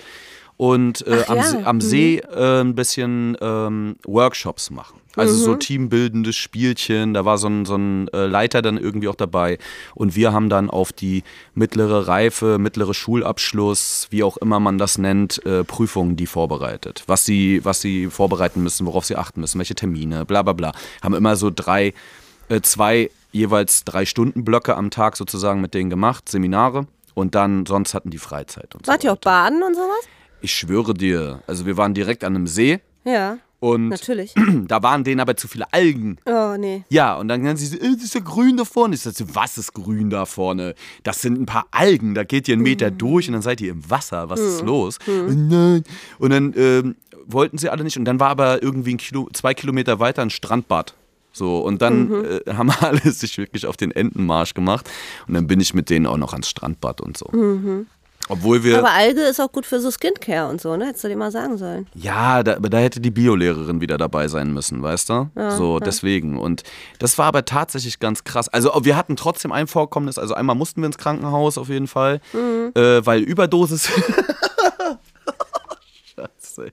[0.56, 1.80] und äh, Ach am, ja, See, am mhm.
[1.80, 5.00] See äh, ein bisschen ähm, Workshops machen.
[5.16, 5.60] Also so Mhm.
[5.60, 9.56] teambildendes Spielchen, da war so ein, so ein äh, Leiter dann irgendwie auch dabei
[9.94, 14.98] und wir haben dann auf die mittlere Reife, mittlere Schulabschluss, wie auch immer man das
[14.98, 17.02] nennt, äh, Prüfungen die vorbereitet.
[17.06, 20.72] Was sie, was sie vorbereiten müssen, worauf sie achten müssen, welche Termine, bla bla bla.
[21.02, 21.94] Haben immer so drei,
[22.50, 27.64] äh, zwei jeweils drei Stunden Blöcke am Tag sozusagen mit denen gemacht, Seminare und dann
[27.64, 30.08] sonst hatten die Freizeit und so Wart ihr auch baden und sowas?
[30.46, 33.38] Ich schwöre dir, also wir waren direkt an einem See Ja.
[33.58, 34.32] und Natürlich.
[34.68, 36.18] da waren denen aber zu viele Algen.
[36.24, 36.84] Oh, nee.
[36.88, 38.94] Ja, und dann nennen sie so, äh, das ist ja grün da vorne.
[38.94, 40.76] Ich sage, was ist grün da vorne?
[41.02, 42.98] Das sind ein paar Algen, da geht ihr einen Meter Mhm.
[42.98, 44.30] durch und dann seid ihr im Wasser.
[44.30, 44.98] Was ist los?
[45.08, 45.82] Und nein.
[46.20, 46.94] Und dann ähm,
[47.26, 47.98] wollten sie alle nicht.
[47.98, 50.94] Und dann war aber irgendwie ein Kilo, zwei Kilometer weiter ein Strandbad.
[51.32, 52.24] So, und dann Mhm.
[52.46, 54.88] äh, haben alle sich wirklich auf den Entenmarsch gemacht.
[55.26, 57.26] Und dann bin ich mit denen auch noch ans Strandbad und so.
[58.28, 58.78] Obwohl wir.
[58.78, 58.84] Mhm.
[58.84, 60.86] Aber Alge ist auch gut für so Skincare und so, ne?
[60.86, 61.86] Hättest du dir mal sagen sollen.
[61.94, 65.30] Ja, da, aber da hätte die Biolehrerin wieder dabei sein müssen, weißt du?
[65.56, 66.38] so, deswegen.
[66.38, 66.62] Und
[66.98, 68.48] das war aber tatsächlich ganz krass.
[68.48, 72.20] Also wir hatten trotzdem ein Vorkommnis, also einmal mussten wir ins Krankenhaus auf jeden Fall,
[72.74, 73.88] äh, weil Überdosis.
[76.16, 76.72] Scheiße.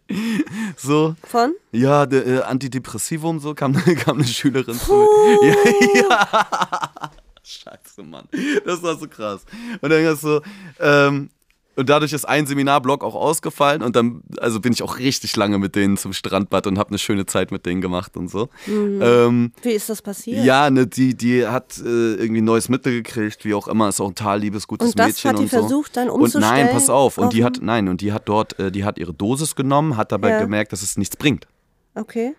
[0.77, 1.53] So, Von?
[1.71, 5.49] ja, der, äh, Antidepressivum, so kam, kam eine Schülerin zu mir.
[5.49, 5.55] Ja,
[6.09, 7.11] ja.
[7.43, 8.27] Scheiße, Mann.
[8.65, 9.41] Das war so krass.
[9.81, 10.41] Und dann ist so,
[10.79, 11.29] ähm,
[11.75, 15.57] und dadurch ist ein Seminarblock auch ausgefallen und dann, also bin ich auch richtig lange
[15.57, 18.49] mit denen zum Strandbad und habe eine schöne Zeit mit denen gemacht und so.
[18.67, 20.43] Ähm, Wie ist das passiert?
[20.45, 23.99] ja, ne, die, die hat äh, irgendwie ein neues Mittel gekriegt, wie auch immer, ist
[24.01, 25.59] auch ein total liebes, gutes Und das Mädchen hat die und so.
[25.59, 28.59] versucht dann Und nein, umzustellen pass auf, und die hat, nein, und die hat dort,
[28.59, 30.39] äh, die hat ihre Dosis genommen, hat dabei Ja.
[30.41, 31.47] gemerkt, dass es nichts bringt.
[31.95, 32.36] Okay.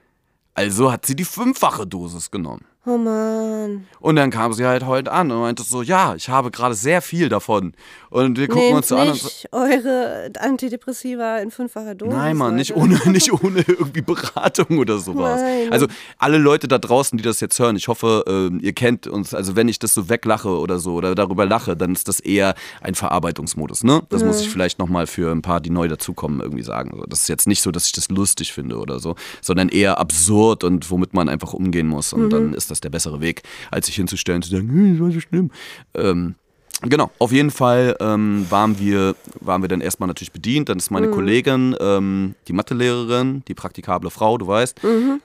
[0.55, 2.65] Also hat sie die fünffache Dosis genommen.
[2.87, 3.87] Oh Mann.
[4.01, 7.01] Und dann kam sie halt heute an und meinte so, ja, ich habe gerade sehr
[7.01, 7.73] viel davon.
[8.11, 12.15] Und wir gucken Nehmt uns so an und so, nicht eure Antidepressiva in fünffacher Dosis.
[12.15, 15.41] Nein, Mann, nicht ohne, nicht ohne irgendwie Beratung oder sowas.
[15.41, 15.73] Nein.
[15.73, 15.87] Also
[16.19, 19.57] alle Leute da draußen, die das jetzt hören, ich hoffe, ähm, ihr kennt uns, also
[19.57, 22.95] wenn ich das so weglache oder so oder darüber lache, dann ist das eher ein
[22.95, 24.03] Verarbeitungsmodus, ne?
[24.11, 27.03] Das muss ich vielleicht nochmal für ein paar, die neu dazukommen, irgendwie sagen.
[27.09, 30.65] Das ist jetzt nicht so, dass ich das lustig finde oder so, sondern eher absurd
[30.65, 32.13] und womit man einfach umgehen muss.
[32.13, 35.01] Und dann ist das der bessere Weg, als sich hinzustellen und zu sagen, hm, das
[35.01, 35.51] war so schlimm.
[35.95, 36.35] Ähm,
[36.83, 40.69] Genau, auf jeden Fall ähm, waren, wir, waren wir dann erstmal natürlich bedient.
[40.69, 44.81] Dann ist meine Kollegin, ähm, die Mathelehrerin, die praktikable Frau, du weißt,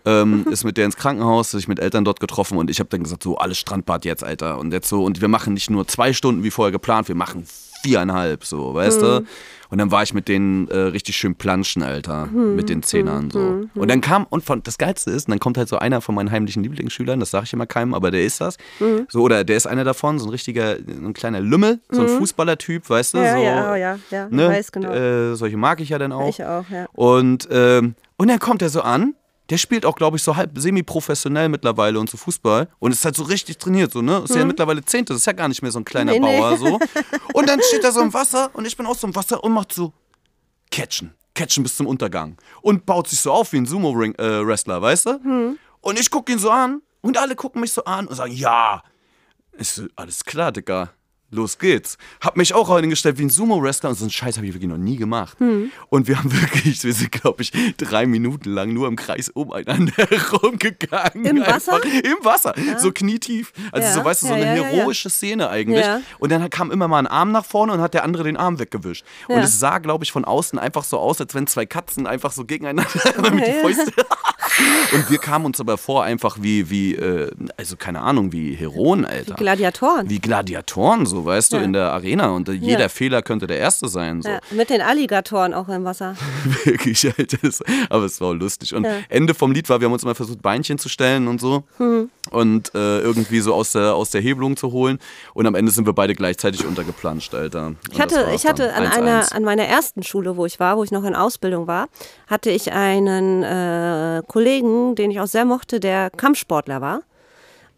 [0.06, 3.04] ähm, ist mit der ins Krankenhaus, sich mit Eltern dort getroffen und ich habe dann
[3.04, 4.58] gesagt, so alles Strandbad jetzt, Alter.
[4.58, 7.46] Und jetzt so, und wir machen nicht nur zwei Stunden wie vorher geplant, wir machen
[7.82, 9.26] viereinhalb, so, weißt du?
[9.69, 12.23] Und dann war ich mit denen äh, richtig schön planschen, Alter.
[12.32, 13.67] Hm, mit den Zehnern so.
[13.75, 16.15] Und dann kam, und von, das Geilste ist, und dann kommt halt so einer von
[16.15, 18.58] meinen heimlichen Lieblingsschülern, das sage ich immer keinem, aber der ist das.
[18.79, 19.05] Hm.
[19.10, 22.89] So, oder der ist einer davon, so ein richtiger, ein kleiner Lümmel, so ein Fußballertyp,
[22.89, 23.17] weißt du?
[23.19, 24.47] Ja, so, ja, oh ja, ja, ich ne?
[24.47, 24.91] weiß genau.
[24.91, 26.29] Äh, solche mag ich ja dann auch.
[26.29, 26.88] Ich auch, ja.
[26.93, 29.13] Und, ähm, und dann kommt er so an.
[29.50, 32.68] Der spielt auch, glaube ich, so halb semi-professionell mittlerweile und so Fußball.
[32.80, 34.20] Und ist halt so richtig trainiert, so, ne?
[34.24, 36.22] Ist ja mittlerweile Zehnte, das ist ja gar nicht mehr so ein kleiner Mhm.
[36.22, 36.40] Nee, nee.
[36.40, 36.80] Bauer, so.
[37.34, 39.52] Und dann steht er so im Wasser und ich bin auch so im Wasser und
[39.54, 39.94] macht so
[40.72, 41.14] Catchen.
[41.34, 42.38] Catchen bis zum Untergang.
[42.62, 45.20] Und baut sich so auf wie ein Sumo-Wrestler, weißt du?
[45.24, 45.58] Mhm.
[45.82, 48.84] Und ich gucke ihn so an und alle gucken mich so an und sagen, ja.
[49.58, 50.92] Ich so, alles klar, Digga.
[51.32, 51.98] Los geht's.
[52.22, 54.78] Hab mich auch hingestellt wie ein Sumo-Wrestler und so einen Scheiß habe ich wirklich noch
[54.78, 55.39] nie gemacht.
[55.39, 55.72] Hm.
[55.89, 59.94] Und wir haben wirklich, wir sind, glaube ich, drei Minuten lang nur im Kreis umeinander
[60.10, 61.26] herumgegangen.
[61.26, 61.76] Im Wasser?
[61.76, 62.54] Einfach Im Wasser.
[62.80, 63.54] So knietief.
[63.72, 63.94] Also Ja.
[63.94, 64.68] so, weißt du, so Ja, eine ja, ja, ja.
[64.78, 65.86] heroische Szene eigentlich.
[65.86, 66.02] Ja.
[66.20, 68.60] Und dann kam immer mal ein Arm nach vorne und hat der andere den Arm
[68.60, 69.06] weggewischt.
[69.28, 69.44] Und Ja.
[69.44, 72.44] es sah, glaube ich, von außen einfach so aus, als wenn zwei Katzen einfach so
[72.46, 72.89] gegeneinander
[73.32, 73.62] mit die Ja.
[73.62, 73.92] Fäuste.
[74.94, 79.06] und wir kamen uns aber vor einfach wie, wie äh, also keine Ahnung, wie Heroen,
[79.06, 79.36] Alter.
[79.36, 80.10] Gladiatoren.
[80.10, 81.63] Wie Gladiatoren, so weißt du, Ja.
[81.63, 82.29] in der Arena.
[82.29, 82.89] Und jeder Ja.
[82.89, 84.21] Fehler könnte der erste sein.
[84.21, 84.29] So.
[84.29, 86.15] Ja, mit den Alligatoren auch im Wasser.
[86.63, 87.38] Wirklich, Alter.
[87.89, 88.73] Aber es war auch lustig.
[88.75, 88.86] Und.
[89.10, 91.63] Ende vom Lied war, wir haben uns immer versucht, Beinchen zu stellen und so.
[91.77, 92.10] Hm.
[92.32, 94.99] Und äh, irgendwie so aus der, aus der Hebelung zu holen.
[95.34, 97.67] Und am Ende sind wir beide gleichzeitig untergeplanscht, Alter.
[97.67, 98.91] Und Ich hatte, ich hatte an, 1-1.
[98.91, 101.88] einer, an meiner ersten Schule, wo ich war, wo ich noch in Ausbildung war,
[102.27, 107.01] hatte ich einen äh, Kollegen, den ich auch sehr mochte, der Kampfsportler war.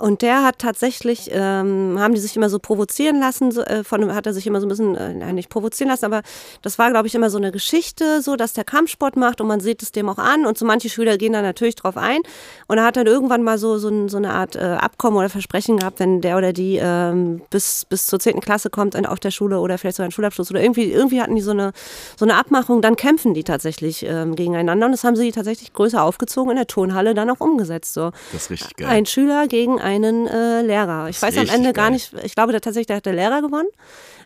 [0.01, 4.13] Und der hat tatsächlich, ähm, haben die sich immer so provozieren lassen, so, äh, von,
[4.15, 6.23] hat er sich immer so ein bisschen, äh, nein, nicht provozieren lassen, aber
[6.63, 9.59] das war, glaube ich, immer so eine Geschichte, so, dass der Kampfsport macht und man
[9.59, 12.21] sieht es dem auch an und so manche Schüler gehen da natürlich drauf ein.
[12.67, 15.77] Und er hat dann irgendwann mal so, so, so eine Art äh, Abkommen oder Versprechen
[15.77, 18.39] gehabt, wenn der oder die ähm, bis, bis zur 10.
[18.39, 21.41] Klasse kommt auf der Schule oder vielleicht sogar einen Schulabschluss oder irgendwie, irgendwie hatten die
[21.41, 21.73] so eine,
[22.17, 26.01] so eine Abmachung, dann kämpfen die tatsächlich ähm, gegeneinander und das haben sie tatsächlich größer
[26.01, 27.93] aufgezogen in der Turnhalle dann auch umgesetzt.
[27.93, 28.11] So.
[28.31, 28.87] Das ist richtig geil.
[28.87, 29.90] Ein Schüler gegen einen
[30.27, 31.09] äh, Lehrer.
[31.09, 33.67] Ich weiß am Ende gar nicht, ich glaube der, tatsächlich der hat der Lehrer gewonnen.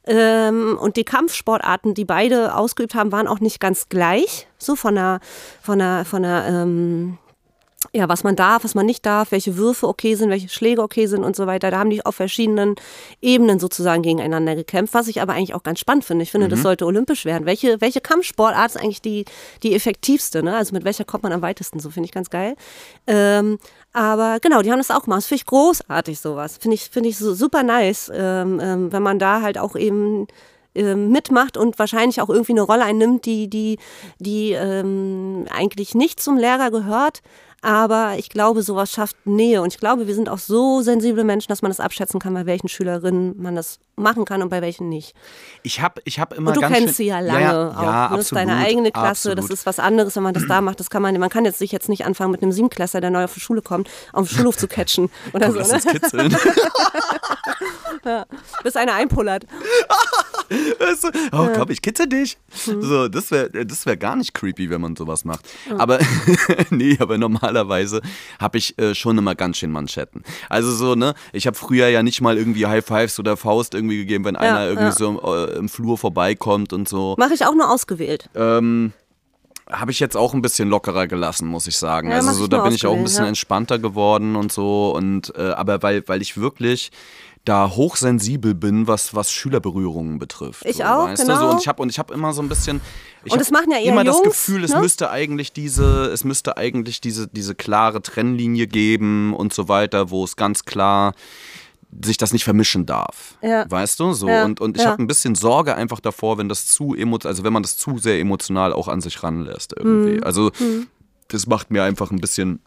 [0.07, 4.47] Ähm, und die Kampfsportarten, die beide ausgeübt haben, waren auch nicht ganz gleich.
[4.57, 5.19] So von der,
[5.61, 7.17] von der, von der, ähm,
[7.93, 11.07] ja, was man darf, was man nicht darf, welche Würfe okay sind, welche Schläge okay
[11.07, 11.71] sind und so weiter.
[11.71, 12.75] Da haben die auf verschiedenen
[13.21, 16.23] Ebenen sozusagen gegeneinander gekämpft, was ich aber eigentlich auch ganz spannend finde.
[16.23, 17.45] Ich finde, das sollte olympisch werden.
[17.45, 19.25] Welche, welche Kampfsportart ist eigentlich die,
[19.63, 20.43] die effektivste?
[20.43, 20.55] Ne?
[20.55, 21.79] Also mit welcher kommt man am weitesten?
[21.79, 22.55] So finde ich ganz geil.
[23.07, 23.57] Ähm,
[23.93, 25.19] aber genau, die haben das auch gemacht.
[25.19, 26.57] Das finde ich großartig, sowas.
[26.57, 30.27] Finde ich, finde ich so super nice, ähm, ähm, wenn man da halt auch eben
[30.75, 33.79] ähm, mitmacht und wahrscheinlich auch irgendwie eine Rolle einnimmt, die, die,
[34.19, 37.21] die ähm, eigentlich nicht zum Lehrer gehört.
[37.65, 39.59] Aber ich glaube, sowas schafft Nähe.
[39.59, 42.45] Und ich glaube, wir sind auch so sensible Menschen, dass man das abschätzen kann, bei
[42.45, 45.15] welchen Schülerinnen man das machen kann und bei welchen nicht.
[45.63, 47.81] Ich habe ich hab immer Und du ganz kennst schön, sie ja lange ja, auch.
[47.81, 48.17] Ja, ne?
[48.17, 49.09] Das ist absolut, deine eigene Klasse.
[49.31, 49.39] Absolut.
[49.39, 50.79] Das ist was anderes, wenn man das da macht.
[50.79, 53.23] Das kann man, man kann jetzt sich jetzt nicht anfangen, mit einem Siebenklässler, der neu
[53.23, 55.09] auf die Schule kommt, auf den Schulhof zu catchen.
[55.33, 55.81] Oder Komm, so, ne?
[55.81, 56.37] kitzeln.
[58.63, 59.45] Bis einer einpullert.
[61.31, 62.37] Oh, komm, ich kitzel dich.
[62.67, 62.81] Mhm.
[62.81, 65.41] So, das wäre das wär gar nicht creepy, wenn man sowas macht.
[65.77, 65.99] Aber
[66.69, 67.17] nee, aber
[67.55, 68.01] normalerweise
[68.39, 70.23] habe ich äh, schon immer ganz schön Manschetten.
[70.49, 73.97] Also so, ne, ich habe früher ja nicht mal irgendwie High Fives oder Faust irgendwie
[73.97, 74.91] gegeben, wenn einer irgendwie ja.
[74.91, 77.15] so im, äh, im Flur vorbeikommt und so.
[77.17, 78.29] Mache ich auch nur ausgewählt.
[78.35, 78.93] Ähm,
[79.71, 82.11] habe ich jetzt auch ein bisschen lockerer gelassen, muss ich sagen.
[82.11, 83.29] Ja, also so, da bin ich auch ein bisschen ja.
[83.29, 84.93] entspannter geworden und so.
[84.95, 86.91] Und äh, aber weil, weil ich wirklich
[87.45, 90.65] da hochsensibel bin, was, was Schülerberührungen betrifft.
[90.65, 91.27] Ich so, auch, weißt Du?
[91.27, 91.39] genau.
[91.39, 92.81] So, und ich habe und ich habe immer so ein bisschen.
[93.23, 94.81] Ich Und hab das machen ja eher immer das Jungs, Gefühl, es ne?
[94.81, 100.23] müsste eigentlich diese, es müsste eigentlich diese, diese klare Trennlinie geben und so weiter, wo
[100.23, 101.13] es ganz klar
[102.03, 103.37] sich das nicht vermischen darf.
[103.41, 103.69] Ja.
[103.69, 104.13] Weißt du?
[104.13, 104.27] So.
[104.27, 104.89] Ja, Und, und ich ja.
[104.89, 107.97] habe ein bisschen Sorge einfach davor, wenn das zu emotional, also wenn man das zu
[107.97, 110.17] sehr emotional auch an sich ranlässt irgendwie.
[110.17, 110.23] Mhm.
[110.23, 110.51] Also
[111.29, 112.59] das macht mir einfach ein bisschen.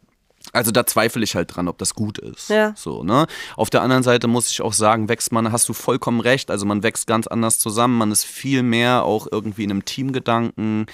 [0.53, 2.49] Also da zweifle ich halt dran, ob das gut ist.
[2.51, 2.73] Ja.
[2.77, 3.27] So, ne?
[3.57, 6.51] Auf der anderen Seite muss ich auch sagen, wächst man, hast du vollkommen recht.
[6.51, 10.87] Also man wächst ganz anders zusammen, man ist viel mehr auch irgendwie in einem Teamgedanken.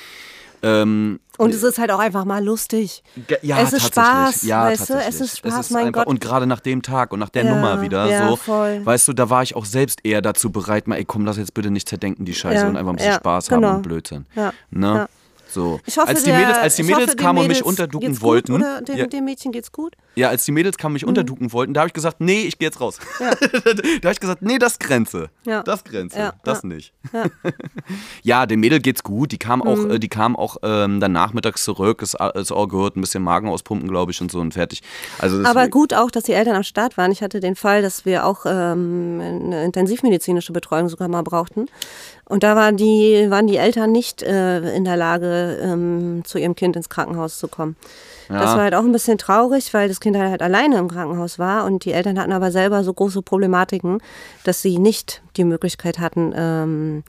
[0.63, 3.03] Ähm, Und es ist halt auch einfach mal lustig.
[3.43, 3.87] Ja, es ist.
[3.89, 4.95] Spaß, ja, weißt du?
[4.95, 6.07] Es ist Spaß, mein einfach, Gott.
[6.07, 8.81] Und gerade nach dem Tag und nach der Ja, Nummer wieder ja, so, voll.
[8.85, 11.53] weißt du, da war ich auch selbst eher dazu bereit, mal, ey, komm, lass jetzt
[11.53, 13.69] bitte nicht zerdenken die Scheiße Ja, und einfach ein bisschen Spaß genau.
[13.69, 14.25] haben und Blödsinn.
[14.35, 15.07] Ja, Ne?
[15.55, 15.81] So.
[15.87, 18.53] Ich hoffe, als die Mädels, als die hoffe, Mädels den kamen und mich unterducken wollten.
[18.53, 19.95] Gut, oder dem, ja, dem Mädchen geht's gut?
[20.17, 20.95] Ja, als die Mädels kamen, Mhm.
[20.95, 22.99] mich unterduken wollten, da habe ich gesagt, nee, ich gehe jetzt raus.
[23.19, 25.29] da habe ich gesagt, nee, das Grenze.
[25.45, 25.63] Ja.
[25.63, 26.19] Das Grenze.
[26.19, 26.69] Ja, das ja.
[26.69, 26.93] nicht.
[28.23, 28.47] Ja.
[28.47, 29.33] dem Mädel geht's gut.
[29.33, 29.91] Die kam auch, Mhm.
[29.93, 33.23] äh, die kam auch ähm, dann nachmittags zurück, ist, a- ist all gehört, ein bisschen
[33.23, 34.83] Magen auspumpen, glaube ich, und so und fertig.
[35.19, 37.11] Also Aber gut auch, dass die Eltern am Start waren.
[37.11, 41.67] Ich hatte den Fall, dass wir auch ähm, eine intensivmedizinische Betreuung sogar mal brauchten.
[42.27, 46.55] Und da waren die, waren die Eltern nicht äh, in der Lage, ähm, zu ihrem
[46.55, 47.77] Kind ins Krankenhaus zu kommen.
[48.29, 51.65] Das war halt auch ein bisschen traurig, weil das Kind halt alleine im Krankenhaus war
[51.65, 54.01] und die Eltern hatten aber selber so große Problematiken,
[54.45, 57.05] dass sie nicht die Möglichkeit hatten, ähm,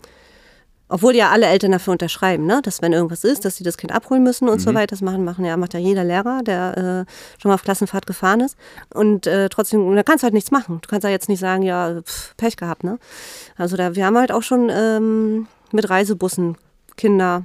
[0.88, 2.62] obwohl ja alle Eltern dafür unterschreiben, ne?
[2.64, 4.88] dass wenn irgendwas ist, dass sie das Kind abholen müssen und so weiter.
[4.96, 8.42] Das machen, machen ja, macht ja jeder Lehrer, der äh, schon mal auf Klassenfahrt gefahren
[8.42, 8.56] ist.
[8.94, 10.80] Und äh, trotzdem, da kannst du halt nichts machen.
[10.82, 13.00] Du kannst ja jetzt nicht sagen, ja, pff, Pech gehabt, ne?
[13.58, 16.56] Also da, wir haben halt auch schon ähm, mit Reisebussen
[16.98, 17.44] Kinder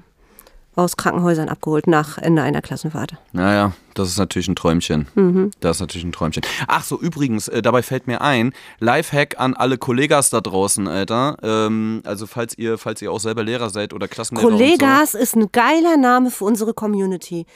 [0.77, 3.15] aus Krankenhäusern abgeholt nach Ende einer Klassenfahrt.
[3.33, 5.09] Naja, das ist natürlich ein Träumchen.
[5.15, 5.51] Mhm.
[5.61, 6.43] Das ist natürlich ein Träumchen.
[6.69, 11.37] Ach so, übrigens, äh, dabei fällt mir ein, Lifehack an alle Kollegas da draußen, Alter.
[11.43, 14.59] Ähm, also falls ihr, falls ihr auch selber Lehrer seid oder Klassenlehrer und so.
[14.59, 17.47] Kollegas ist ein geiler Name für unsere Community.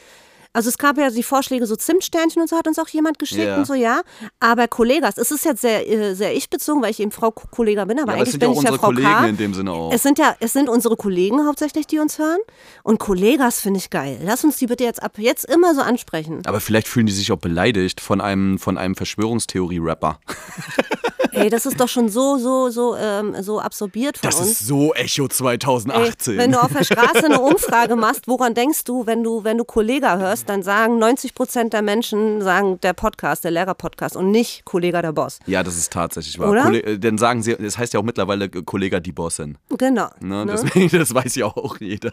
[0.55, 3.43] Also es gab ja die Vorschläge, so Zimtsternchen und so hat uns auch jemand geschickt
[3.45, 3.57] Ja.
[3.59, 4.01] und so, ja.
[4.40, 7.99] Aber Kollegas, es ist jetzt sehr, äh, sehr ich-bezogen, weil ich eben Frau Kollega bin,
[7.99, 9.27] aber Ja, aber es eigentlich sind ja bin auch ich ja unsere Frau Kollegen K.
[9.27, 9.93] in dem Sinne auch.
[9.93, 12.38] Es sind ja, es sind unsere Kollegen hauptsächlich, die uns hören.
[12.85, 14.19] Und Kollegas finde ich geil.
[14.25, 16.43] Lass uns die bitte jetzt ab jetzt immer so ansprechen.
[16.47, 20.21] Aber vielleicht fühlen die sich auch beleidigt von einem, von einem Verschwörungstheorie-Rapper.
[21.35, 24.51] Ey, das ist doch schon so, so, so, ähm, so absorbiert von Das uns.
[24.53, 26.37] ist so Echo Ey, 2018.
[26.38, 29.64] wenn du auf der Straße eine Umfrage machst, woran denkst du, wenn du, wenn du
[29.64, 34.64] Kollega hörst, dann sagen 90 Prozent der Menschen, sagen der Podcast, der Lehrer-Podcast und nicht
[34.64, 35.38] Kollega der Boss.
[35.47, 36.51] ja, das ist tatsächlich wahr.
[36.51, 36.62] Oder?
[36.62, 39.59] Kolle- äh, Denn sagen sie, das heißt ja auch mittlerweile äh, Kollega die Bossin.
[39.77, 40.09] Genau.
[40.20, 40.44] Ne?
[40.47, 40.53] ne?
[40.53, 42.12] Deswegen, das weiß ja auch jeder.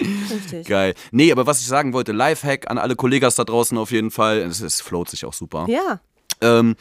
[0.00, 0.66] Richtig.
[0.66, 0.94] Geil.
[1.10, 4.38] Nee, aber was ich sagen wollte, Lifehack an alle Kollegas da draußen auf jeden Fall.
[4.38, 5.66] Es, es float sich auch super.
[5.68, 6.00] Ja.
[6.40, 6.76] Ähm,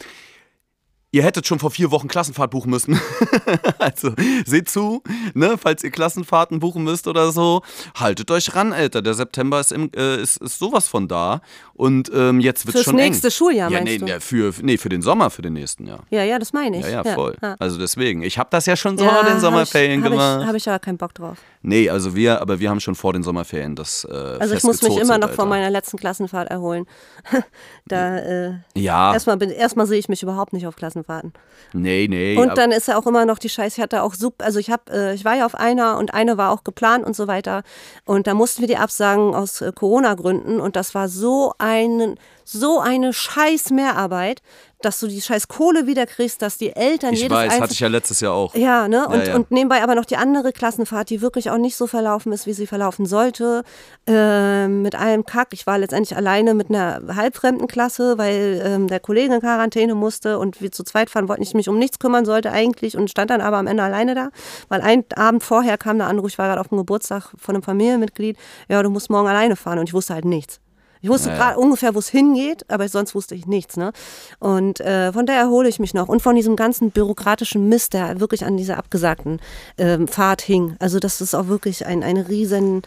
[1.12, 3.00] ihr hättet schon vor vier Wochen Klassenfahrt buchen müssen.
[3.80, 4.13] also
[4.46, 5.02] seht zu,
[5.34, 7.62] ne, falls ihr Klassenfahrten buchen müsst oder so.
[7.96, 9.02] Haltet euch ran, Alter.
[9.02, 11.41] Der September ist, im, äh, ist, ist sowas von da.
[11.74, 13.32] Und ähm, jetzt wird Fürs schon nächste eng.
[13.32, 14.22] Schuljahr, ja, meinst nee, du?
[14.22, 16.00] für, nee, für den Sommer, für den nächsten Jahr.
[16.10, 16.86] Ja, ja, das meine ich.
[16.86, 17.38] Ja, ja, voll.
[17.41, 17.56] Ja.
[17.60, 18.24] Also deswegen.
[18.24, 20.41] Ich habe das ja schon so Ja, in den hab Sommerferien ich, hab gemacht.
[20.41, 21.38] Ich, habe ich aber keinen Bock drauf.
[21.62, 24.82] Nee, also wir, aber wir haben schon vor den Sommerferien das äh, Also ich muss
[24.82, 25.41] mich immer noch Alter.
[25.41, 26.86] von meiner letzten Klassenfahrt erholen.
[27.88, 31.34] da äh, Ja, erstmal, bin- erstmal sehe ich mich überhaupt nicht auf Klassenfahrten.
[31.74, 32.38] nee, nee.
[32.38, 34.70] Und dann ist ja auch immer noch die Scheiße, ich hatte auch super, also ich
[34.70, 37.64] habe, äh, ich war ja auf einer und eine war auch geplant und so weiter.
[38.06, 42.80] Und da mussten wir die absagen aus äh, Corona-Gründen und das war so ein, so
[42.80, 44.42] eine scheiß Mehrarbeit,
[44.82, 47.74] dass du die scheiß Kohle wieder kriegst, dass die Eltern ich jedes weiß, einzelne hatte
[47.74, 48.54] ich ja letztes Jahr auch.
[48.54, 49.08] ja, ne?
[49.08, 49.36] Und, ja.
[49.36, 52.54] und nebenbei aber noch die andere Klassenfahrt, die wirklich auch nicht so verlaufen ist, wie
[52.54, 53.63] sie verlaufen sollte.
[54.06, 55.50] Ähm, mit allem Kack.
[55.52, 60.38] Ich war letztendlich alleine mit einer halbfremden Klasse, weil ähm, der Kollege in Quarantäne musste
[60.38, 63.32] und wir zu zweit fahren wollten, ich mich um nichts kümmern sollte eigentlich und stand
[63.32, 64.30] dann aber am Ende alleine da.
[64.70, 67.63] Weil ein Abend vorher kam der Anruf, ich war gerade auf dem Geburtstag von einem
[67.63, 68.38] Familienmitglied,
[68.70, 70.60] ja, du musst morgen alleine fahren und ich wusste halt nichts.
[71.08, 73.78] Ich wusste gerade ungefähr, wo es hingeht, aber sonst wusste ich nichts.
[73.78, 73.93] Ne?
[74.39, 76.10] Und äh, von daher erhole ich mich noch.
[76.10, 79.39] Und von diesem ganzen bürokratischen Mist, der wirklich an dieser abgesagten
[79.78, 80.76] ähm, Fahrt hing.
[80.80, 82.82] Also das ist auch wirklich ein, ein riesen,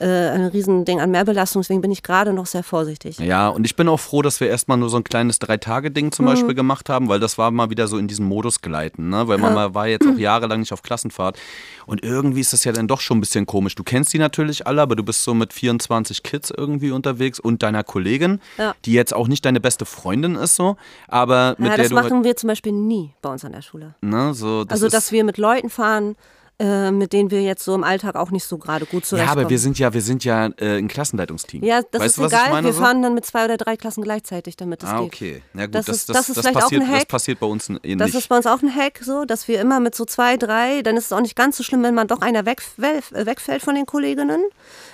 [0.00, 1.62] äh, ein riesen Ding an Mehrbelastung.
[1.62, 3.18] Deswegen bin ich gerade noch sehr vorsichtig.
[3.18, 6.12] Ja, und ich bin auch froh, dass wir erstmal nur so ein kleines Drei-Tage-Ding Mhm.
[6.12, 9.28] zum Beispiel gemacht haben, weil das war mal wieder so in diesem Modus gleiten, ne?
[9.28, 11.38] Weil man mal war jetzt auch jahrelang nicht auf Klassenfahrt.
[11.86, 13.74] Und irgendwie ist das ja dann doch schon ein bisschen komisch.
[13.74, 17.62] Du kennst die natürlich alle, aber du bist so mit 24 Kids irgendwie unterwegs und
[17.62, 18.74] deiner Kollegin, Ja.
[18.84, 20.76] die jetzt auch nicht deine beste Freundin ist, so,
[21.08, 23.52] aber mit ja, der das du halt, machen wir zum Beispiel nie bei uns an
[23.52, 23.94] der Schule.
[24.00, 26.16] ne, so, das also, dass wir mit Leuten fahren,
[26.60, 29.40] äh, mit denen wir jetzt so im Alltag auch nicht so gerade gut ja, zurechtkommen.
[29.40, 31.64] aber wir sind ja, wir sind ja äh, ein Klassenleitungsteam.
[31.64, 32.50] ja, das weißt ist du, egal.
[32.50, 32.66] meine?
[32.68, 32.80] wir so?
[32.82, 35.06] fahren dann mit zwei oder drei Klassen gleichzeitig, damit es Ah, geht.
[35.06, 35.42] okay.
[35.54, 37.08] Ja gut, Das das, ist- das, das ist das, vielleicht auch passiert, ein das Hack.
[37.08, 39.80] passiert bei uns eh Das ist bei uns auch ein Hack, so, dass wir immer
[39.80, 42.20] mit so zwei, drei, dann ist es auch nicht ganz so schlimm, wenn man doch
[42.20, 44.42] einer weg, wegfällt von den Kolleginnen,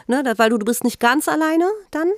[0.07, 2.09] ne, weil du, du bist nicht ganz alleine dann.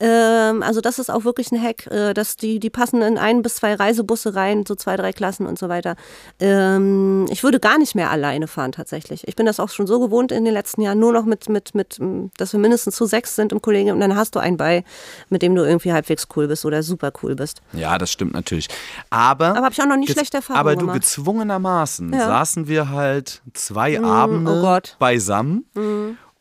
[0.00, 3.42] Ähm, also das ist auch wirklich ein Hack, äh, dass die, die passen in ein
[3.42, 5.94] bis zwei Reisebusse rein, so zwei, drei Klassen und so weiter.
[6.40, 9.26] Ähm, ich würde gar nicht mehr alleine fahren tatsächlich.
[9.28, 11.74] Ich bin das auch schon so gewohnt in den letzten Jahren, nur noch mit, mit,
[11.74, 11.98] mit,
[12.36, 14.84] dass wir mindestens zu sechs sind im Kollegen und dann hast du einen bei,
[15.28, 17.62] mit dem du irgendwie halbwegs cool bist oder super cool bist.
[17.72, 18.68] Ja, das stimmt natürlich.
[19.10, 21.00] Aber, Aber hab ich auch noch nie schlechte Erfahrungen Aber du gemacht.
[21.00, 22.26] gezwungenermaßen Ja.
[22.26, 25.64] saßen wir halt zwei Abende oh beisammen.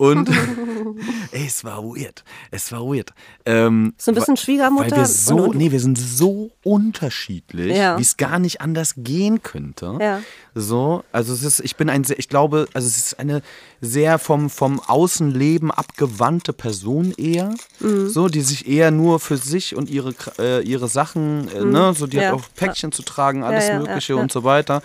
[0.03, 0.29] Und
[1.31, 2.23] Ey, es war weird.
[2.51, 3.11] Es war weird.
[3.45, 7.97] Ähm, So ein bisschen Schwiegermutter Weil wir so, nee, wir sind so unterschiedlich, Ja.
[7.97, 9.97] wie es gar nicht anders gehen könnte.
[10.01, 10.19] Ja.
[10.55, 13.41] So, also es ist, ich bin ein sehr, ich glaube, also es ist eine
[13.81, 18.09] sehr vom, vom Außenleben abgewandte Person eher, Mhm.
[18.09, 22.07] so, die sich eher nur für sich und ihre, äh, ihre Sachen, äh, ne, so
[22.07, 22.23] die Mhm.
[22.23, 22.27] Ja.
[22.29, 24.81] hat auch Päckchen zu tragen, alles Mögliche und so weiter.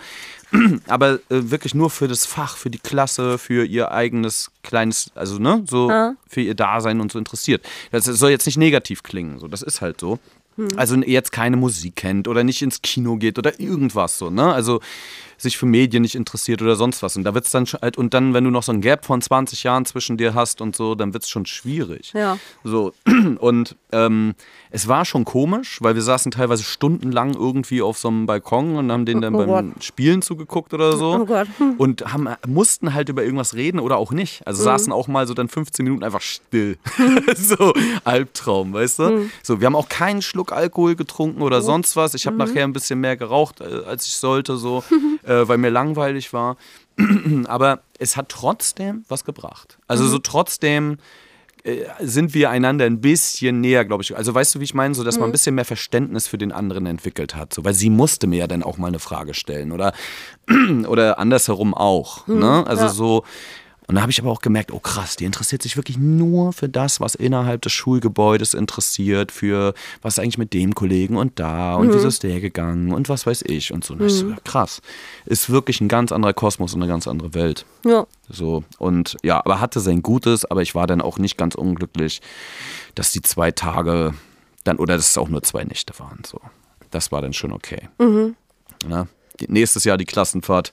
[0.87, 5.37] Aber äh, wirklich nur für das Fach, für die Klasse, für ihr eigenes kleines, also
[5.39, 6.13] ne, so Ja.
[6.27, 7.65] für ihr Dasein und so interessiert.
[7.91, 10.19] Das soll jetzt nicht negativ klingen, so, das ist halt so.
[10.75, 14.53] Also jetzt keine Musik kennt oder nicht ins Kino geht oder irgendwas so, ne?
[14.53, 14.81] Also
[15.39, 17.15] sich für Medien nicht interessiert oder sonst was.
[17.17, 19.63] Und da wird's dann halt, und dann, wenn du noch so ein Gap von 20
[19.63, 22.11] Jahren zwischen dir hast und so, dann wird's schon schwierig.
[22.13, 22.37] Ja.
[22.63, 22.93] So,
[23.39, 24.35] und ähm,
[24.69, 28.91] es war schon komisch, weil wir saßen teilweise stundenlang irgendwie auf so einem Balkon und
[28.91, 31.13] haben denen dann Oh beim Spielen zugeguckt oder so.
[31.21, 31.47] Oh Gott.
[31.57, 31.75] Hm.
[31.77, 34.41] Und haben, mussten halt über irgendwas reden oder auch nicht.
[34.41, 34.47] Mhm.
[34.47, 36.77] Also saßen auch mal so dann 15 Minuten einfach still.
[37.35, 37.73] so,
[38.03, 39.03] Albtraum, weißt du?
[39.03, 39.31] Mhm.
[39.43, 41.45] So, wir haben auch keinen Schluck Alkohol getrunken Oh.
[41.45, 42.13] oder sonst was.
[42.13, 42.39] Ich habe Mhm.
[42.39, 44.83] nachher ein bisschen mehr geraucht, äh, als ich sollte, so,
[45.29, 46.57] äh, weil mir langweilig war.
[47.47, 49.77] Aber es hat trotzdem was gebracht.
[49.87, 50.09] Also Mhm.
[50.09, 50.97] so trotzdem
[51.63, 54.15] äh, sind wir einander ein bisschen näher, glaube ich.
[54.15, 54.95] Also weißt du, wie ich meine?
[54.95, 55.21] So, dass Mhm.
[55.21, 57.53] man ein bisschen mehr Verständnis für den anderen entwickelt hat.
[57.53, 59.93] So, weil sie musste mir ja dann auch mal eine Frage stellen oder,
[60.87, 62.25] oder andersherum auch.
[62.27, 62.63] ne?
[62.65, 62.87] Also Mhm.
[62.87, 62.93] ja.
[62.93, 63.23] so.
[63.89, 66.69] Und da habe ich aber auch gemerkt, oh krass, die interessiert sich wirklich nur für
[66.69, 69.73] das, was innerhalb des Schulgebäudes interessiert, für
[70.03, 71.95] was ist eigentlich mit dem Kollegen und da und Mhm.
[71.95, 73.95] wieso ist der gegangen und was weiß ich und so.
[73.95, 74.83] Und ich so, ja, krass.
[75.25, 77.65] Ist wirklich ein ganz anderer Kosmos und eine ganz andere Welt.
[77.83, 78.05] Ja.
[78.29, 82.21] So, und ja, aber hatte sein Gutes, aber ich war dann auch nicht ganz unglücklich,
[82.93, 84.13] dass die zwei Tage
[84.65, 86.21] dann, oder dass es auch nur zwei Nächte waren.
[86.27, 86.39] So.
[86.91, 87.89] Das war dann schon okay.
[88.87, 89.07] Ja, die,
[89.47, 90.71] nächstes Jahr die Klassenfahrt,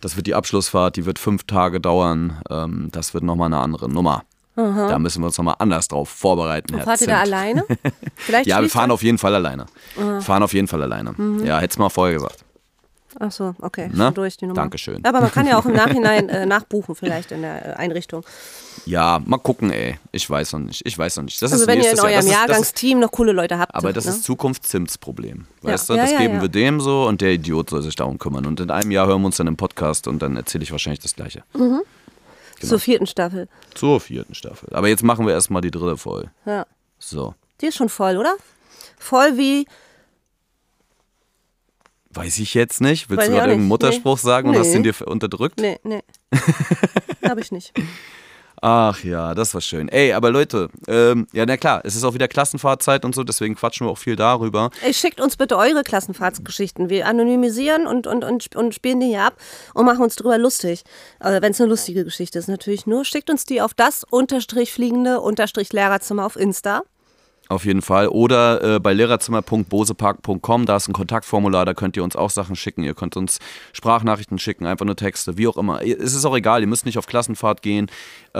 [0.00, 2.40] das wird die Abschlussfahrt, die wird fünf Tage dauern.
[2.50, 4.24] Ähm, das wird nochmal eine andere Nummer.
[4.56, 6.74] Da müssen wir uns nochmal anders drauf vorbereiten.
[6.74, 7.64] Herr Fahrt ihr da alleine?
[8.16, 9.66] Vielleicht Ja, wir fahren auf jeden Fall alleine.
[10.20, 11.14] Fahren auf jeden Fall alleine.
[11.44, 12.44] Ja, hättest mal vorher gesagt.
[13.20, 13.88] Ach so, okay.
[13.92, 14.06] Ne?
[14.06, 14.60] Schon durch die Nummer.
[14.60, 15.04] Dankeschön.
[15.04, 18.24] Aber man kann ja auch im Nachhinein äh, nachbuchen, vielleicht in der äh, Einrichtung.
[18.88, 19.98] Ja, mal gucken, ey.
[20.12, 20.80] Ich weiß noch nicht.
[20.86, 21.42] Ich weiß noch nicht.
[21.42, 22.06] Das Also ist wenn ihr in Jahr.
[22.06, 23.74] eurem ist, Jahrgangsteam noch coole Leute habt.
[23.74, 24.12] Aber das ne?
[24.12, 25.46] ist Zukunft Zims Problem.
[25.60, 25.94] Weißt Ja.
[25.96, 26.40] du, das ja, geben ja.
[26.42, 28.46] wir dem so und der Idiot soll sich darum kümmern.
[28.46, 31.00] Und in einem Jahr hören wir uns dann im Podcast und dann erzähle ich wahrscheinlich
[31.00, 31.42] das Gleiche.
[31.54, 31.82] Mhm.
[32.60, 33.46] Zur vierten Staffel.
[33.74, 34.70] Zur vierten Staffel.
[34.72, 36.30] Aber jetzt machen wir erstmal die dritte voll.
[36.46, 36.66] Ja.
[36.98, 37.34] So.
[37.60, 38.34] Die ist schon voll, oder?
[38.98, 39.66] Voll wie.
[42.10, 43.10] Weiß ich jetzt nicht.
[43.10, 43.68] Willst Weiß du gerade irgendeinen.
[43.68, 44.22] Mutterspruch Nee.
[44.22, 44.72] sagen und hast Nee.
[44.80, 45.60] den dir unterdrückt?
[45.60, 46.02] Nee, nee.
[47.22, 47.72] Hab ich nicht.
[48.60, 49.88] Ach ja, das war schön.
[49.88, 53.54] Ey, aber Leute, ähm, ja, na klar, es ist auch wieder Klassenfahrtzeit und so, deswegen
[53.54, 54.70] quatschen wir auch viel darüber.
[54.82, 56.88] Ey, schickt uns bitte eure Klassenfahrtsgeschichten.
[56.88, 59.36] Wir anonymisieren und, und, und, und spielen die hier ab
[59.74, 60.82] und machen uns drüber lustig.
[61.20, 63.04] Aber wenn es eine lustige Geschichte ist, natürlich nur.
[63.04, 66.82] Schickt uns die auf das unterstrich fliegende unterstrich Lehrerzimmer auf Insta.
[67.48, 68.08] Auf jeden Fall.
[68.08, 72.82] Oder äh, bei lehrerzimmer.bosepark.com, da ist ein Kontaktformular, da könnt ihr uns auch Sachen schicken.
[72.82, 73.38] Ihr könnt uns
[73.72, 75.80] Sprachnachrichten schicken, einfach nur Texte, wie auch immer.
[75.82, 77.90] Es ist auch egal, ihr müsst nicht auf Klassenfahrt gehen.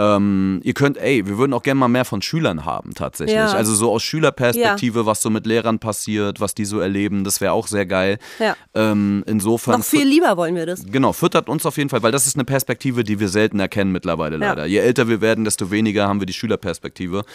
[0.01, 3.35] Ähm, ihr könnt, ey, wir würden auch gerne mal mehr von Schülern haben, tatsächlich.
[3.35, 3.51] Ja.
[3.51, 7.51] Also so aus Schülerperspektive, was so mit Lehrern passiert, was die so erleben, das wäre
[7.51, 8.17] auch sehr geil.
[8.39, 8.55] Ja.
[8.73, 9.79] Ähm, insofern.
[9.79, 10.85] Noch viel lieber wollen wir das.
[10.89, 13.91] Genau, füttert uns auf jeden Fall, weil das ist eine Perspektive, die wir selten erkennen
[13.91, 14.49] mittlerweile Ja.
[14.49, 14.65] leider.
[14.67, 17.25] Je älter wir werden, desto weniger haben wir die Schülerperspektive.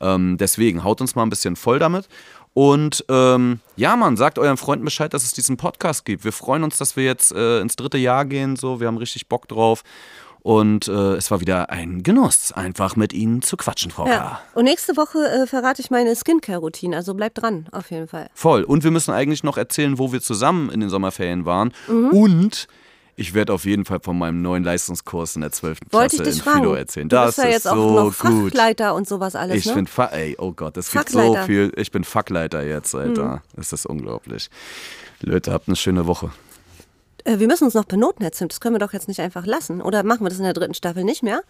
[0.00, 2.08] Ähm, deswegen, haut uns mal ein bisschen voll damit.
[2.52, 6.24] Und ähm, ja, Mann, sagt euren Freunden Bescheid, dass es diesen Podcast gibt.
[6.24, 8.56] Wir freuen uns, dass wir jetzt äh, ins dritte Jahr gehen.
[8.56, 9.84] So, wir haben richtig Bock drauf.
[10.40, 14.10] Und äh, es war wieder ein Genuss, einfach mit Ihnen zu quatschen, Frau K.
[14.10, 14.40] Ja.
[14.54, 16.96] Und nächste Woche äh, verrate ich meine Skincare-Routine.
[16.96, 18.30] Also bleibt dran, auf jeden Fall.
[18.34, 18.62] Voll.
[18.62, 21.72] Und wir müssen eigentlich noch erzählen, wo wir zusammen in den Sommerferien waren.
[21.88, 22.08] Mhm.
[22.10, 22.66] Und
[23.16, 25.78] ich werde auf jeden Fall von meinem neuen Leistungskurs in der 12.
[25.90, 26.76] Wollte Klasse in Philo fragen.
[26.76, 27.08] erzählen.
[27.08, 28.52] Du Das bist ja ist jetzt auch so noch gut.
[28.52, 29.74] Fachleiter und sowas alles, Ich ne?
[29.74, 31.72] bin Fa ey, oh Gott, es gibt so viel.
[31.76, 33.24] Ich bin Fackleiter jetzt, Alter.
[33.28, 33.40] Mhm.
[33.56, 34.48] Das ist unglaublich.
[35.20, 36.30] Leute, habt eine schöne Woche.
[37.28, 38.52] Äh, wir müssen uns noch benoten, Herr Zimt.
[38.52, 39.82] Das können wir doch jetzt nicht einfach lassen.
[39.82, 41.42] Oder machen wir das in der dritten Staffel nicht mehr?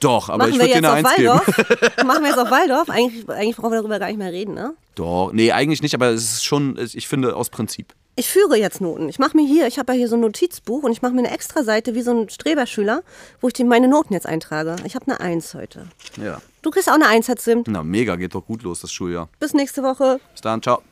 [0.00, 1.28] Doch, aber machen ich wir würde dir jetzt eine Eins geben.
[1.28, 1.96] Waldorf?
[2.04, 2.90] machen wir jetzt auf Waldorf?
[2.90, 4.74] Eigentlich, eigentlich brauchen wir darüber gar nicht mehr reden, ne?
[4.94, 7.94] Doch, nee, eigentlich nicht, aber es ist schon, ich finde, aus Prinzip.
[8.16, 9.08] Ich führe jetzt Noten.
[9.08, 11.20] Ich mache mir hier, ich habe ja hier so ein Notizbuch und ich mache mir
[11.20, 13.02] eine extra Seite wie so ein Streberschüler,
[13.40, 14.76] wo ich die, meine Noten jetzt eintrage.
[14.84, 15.86] Ich habe eine Eins heute.
[16.22, 16.40] Ja.
[16.62, 17.66] Du kriegst auch eine Eins, Herr Zimt.
[17.68, 19.28] Na, mega, geht doch gut los, das Schuljahr.
[19.40, 20.20] Bis nächste Woche.
[20.32, 20.82] Bis dann, ciao.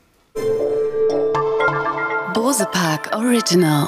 [2.33, 3.87] Bose Park Original.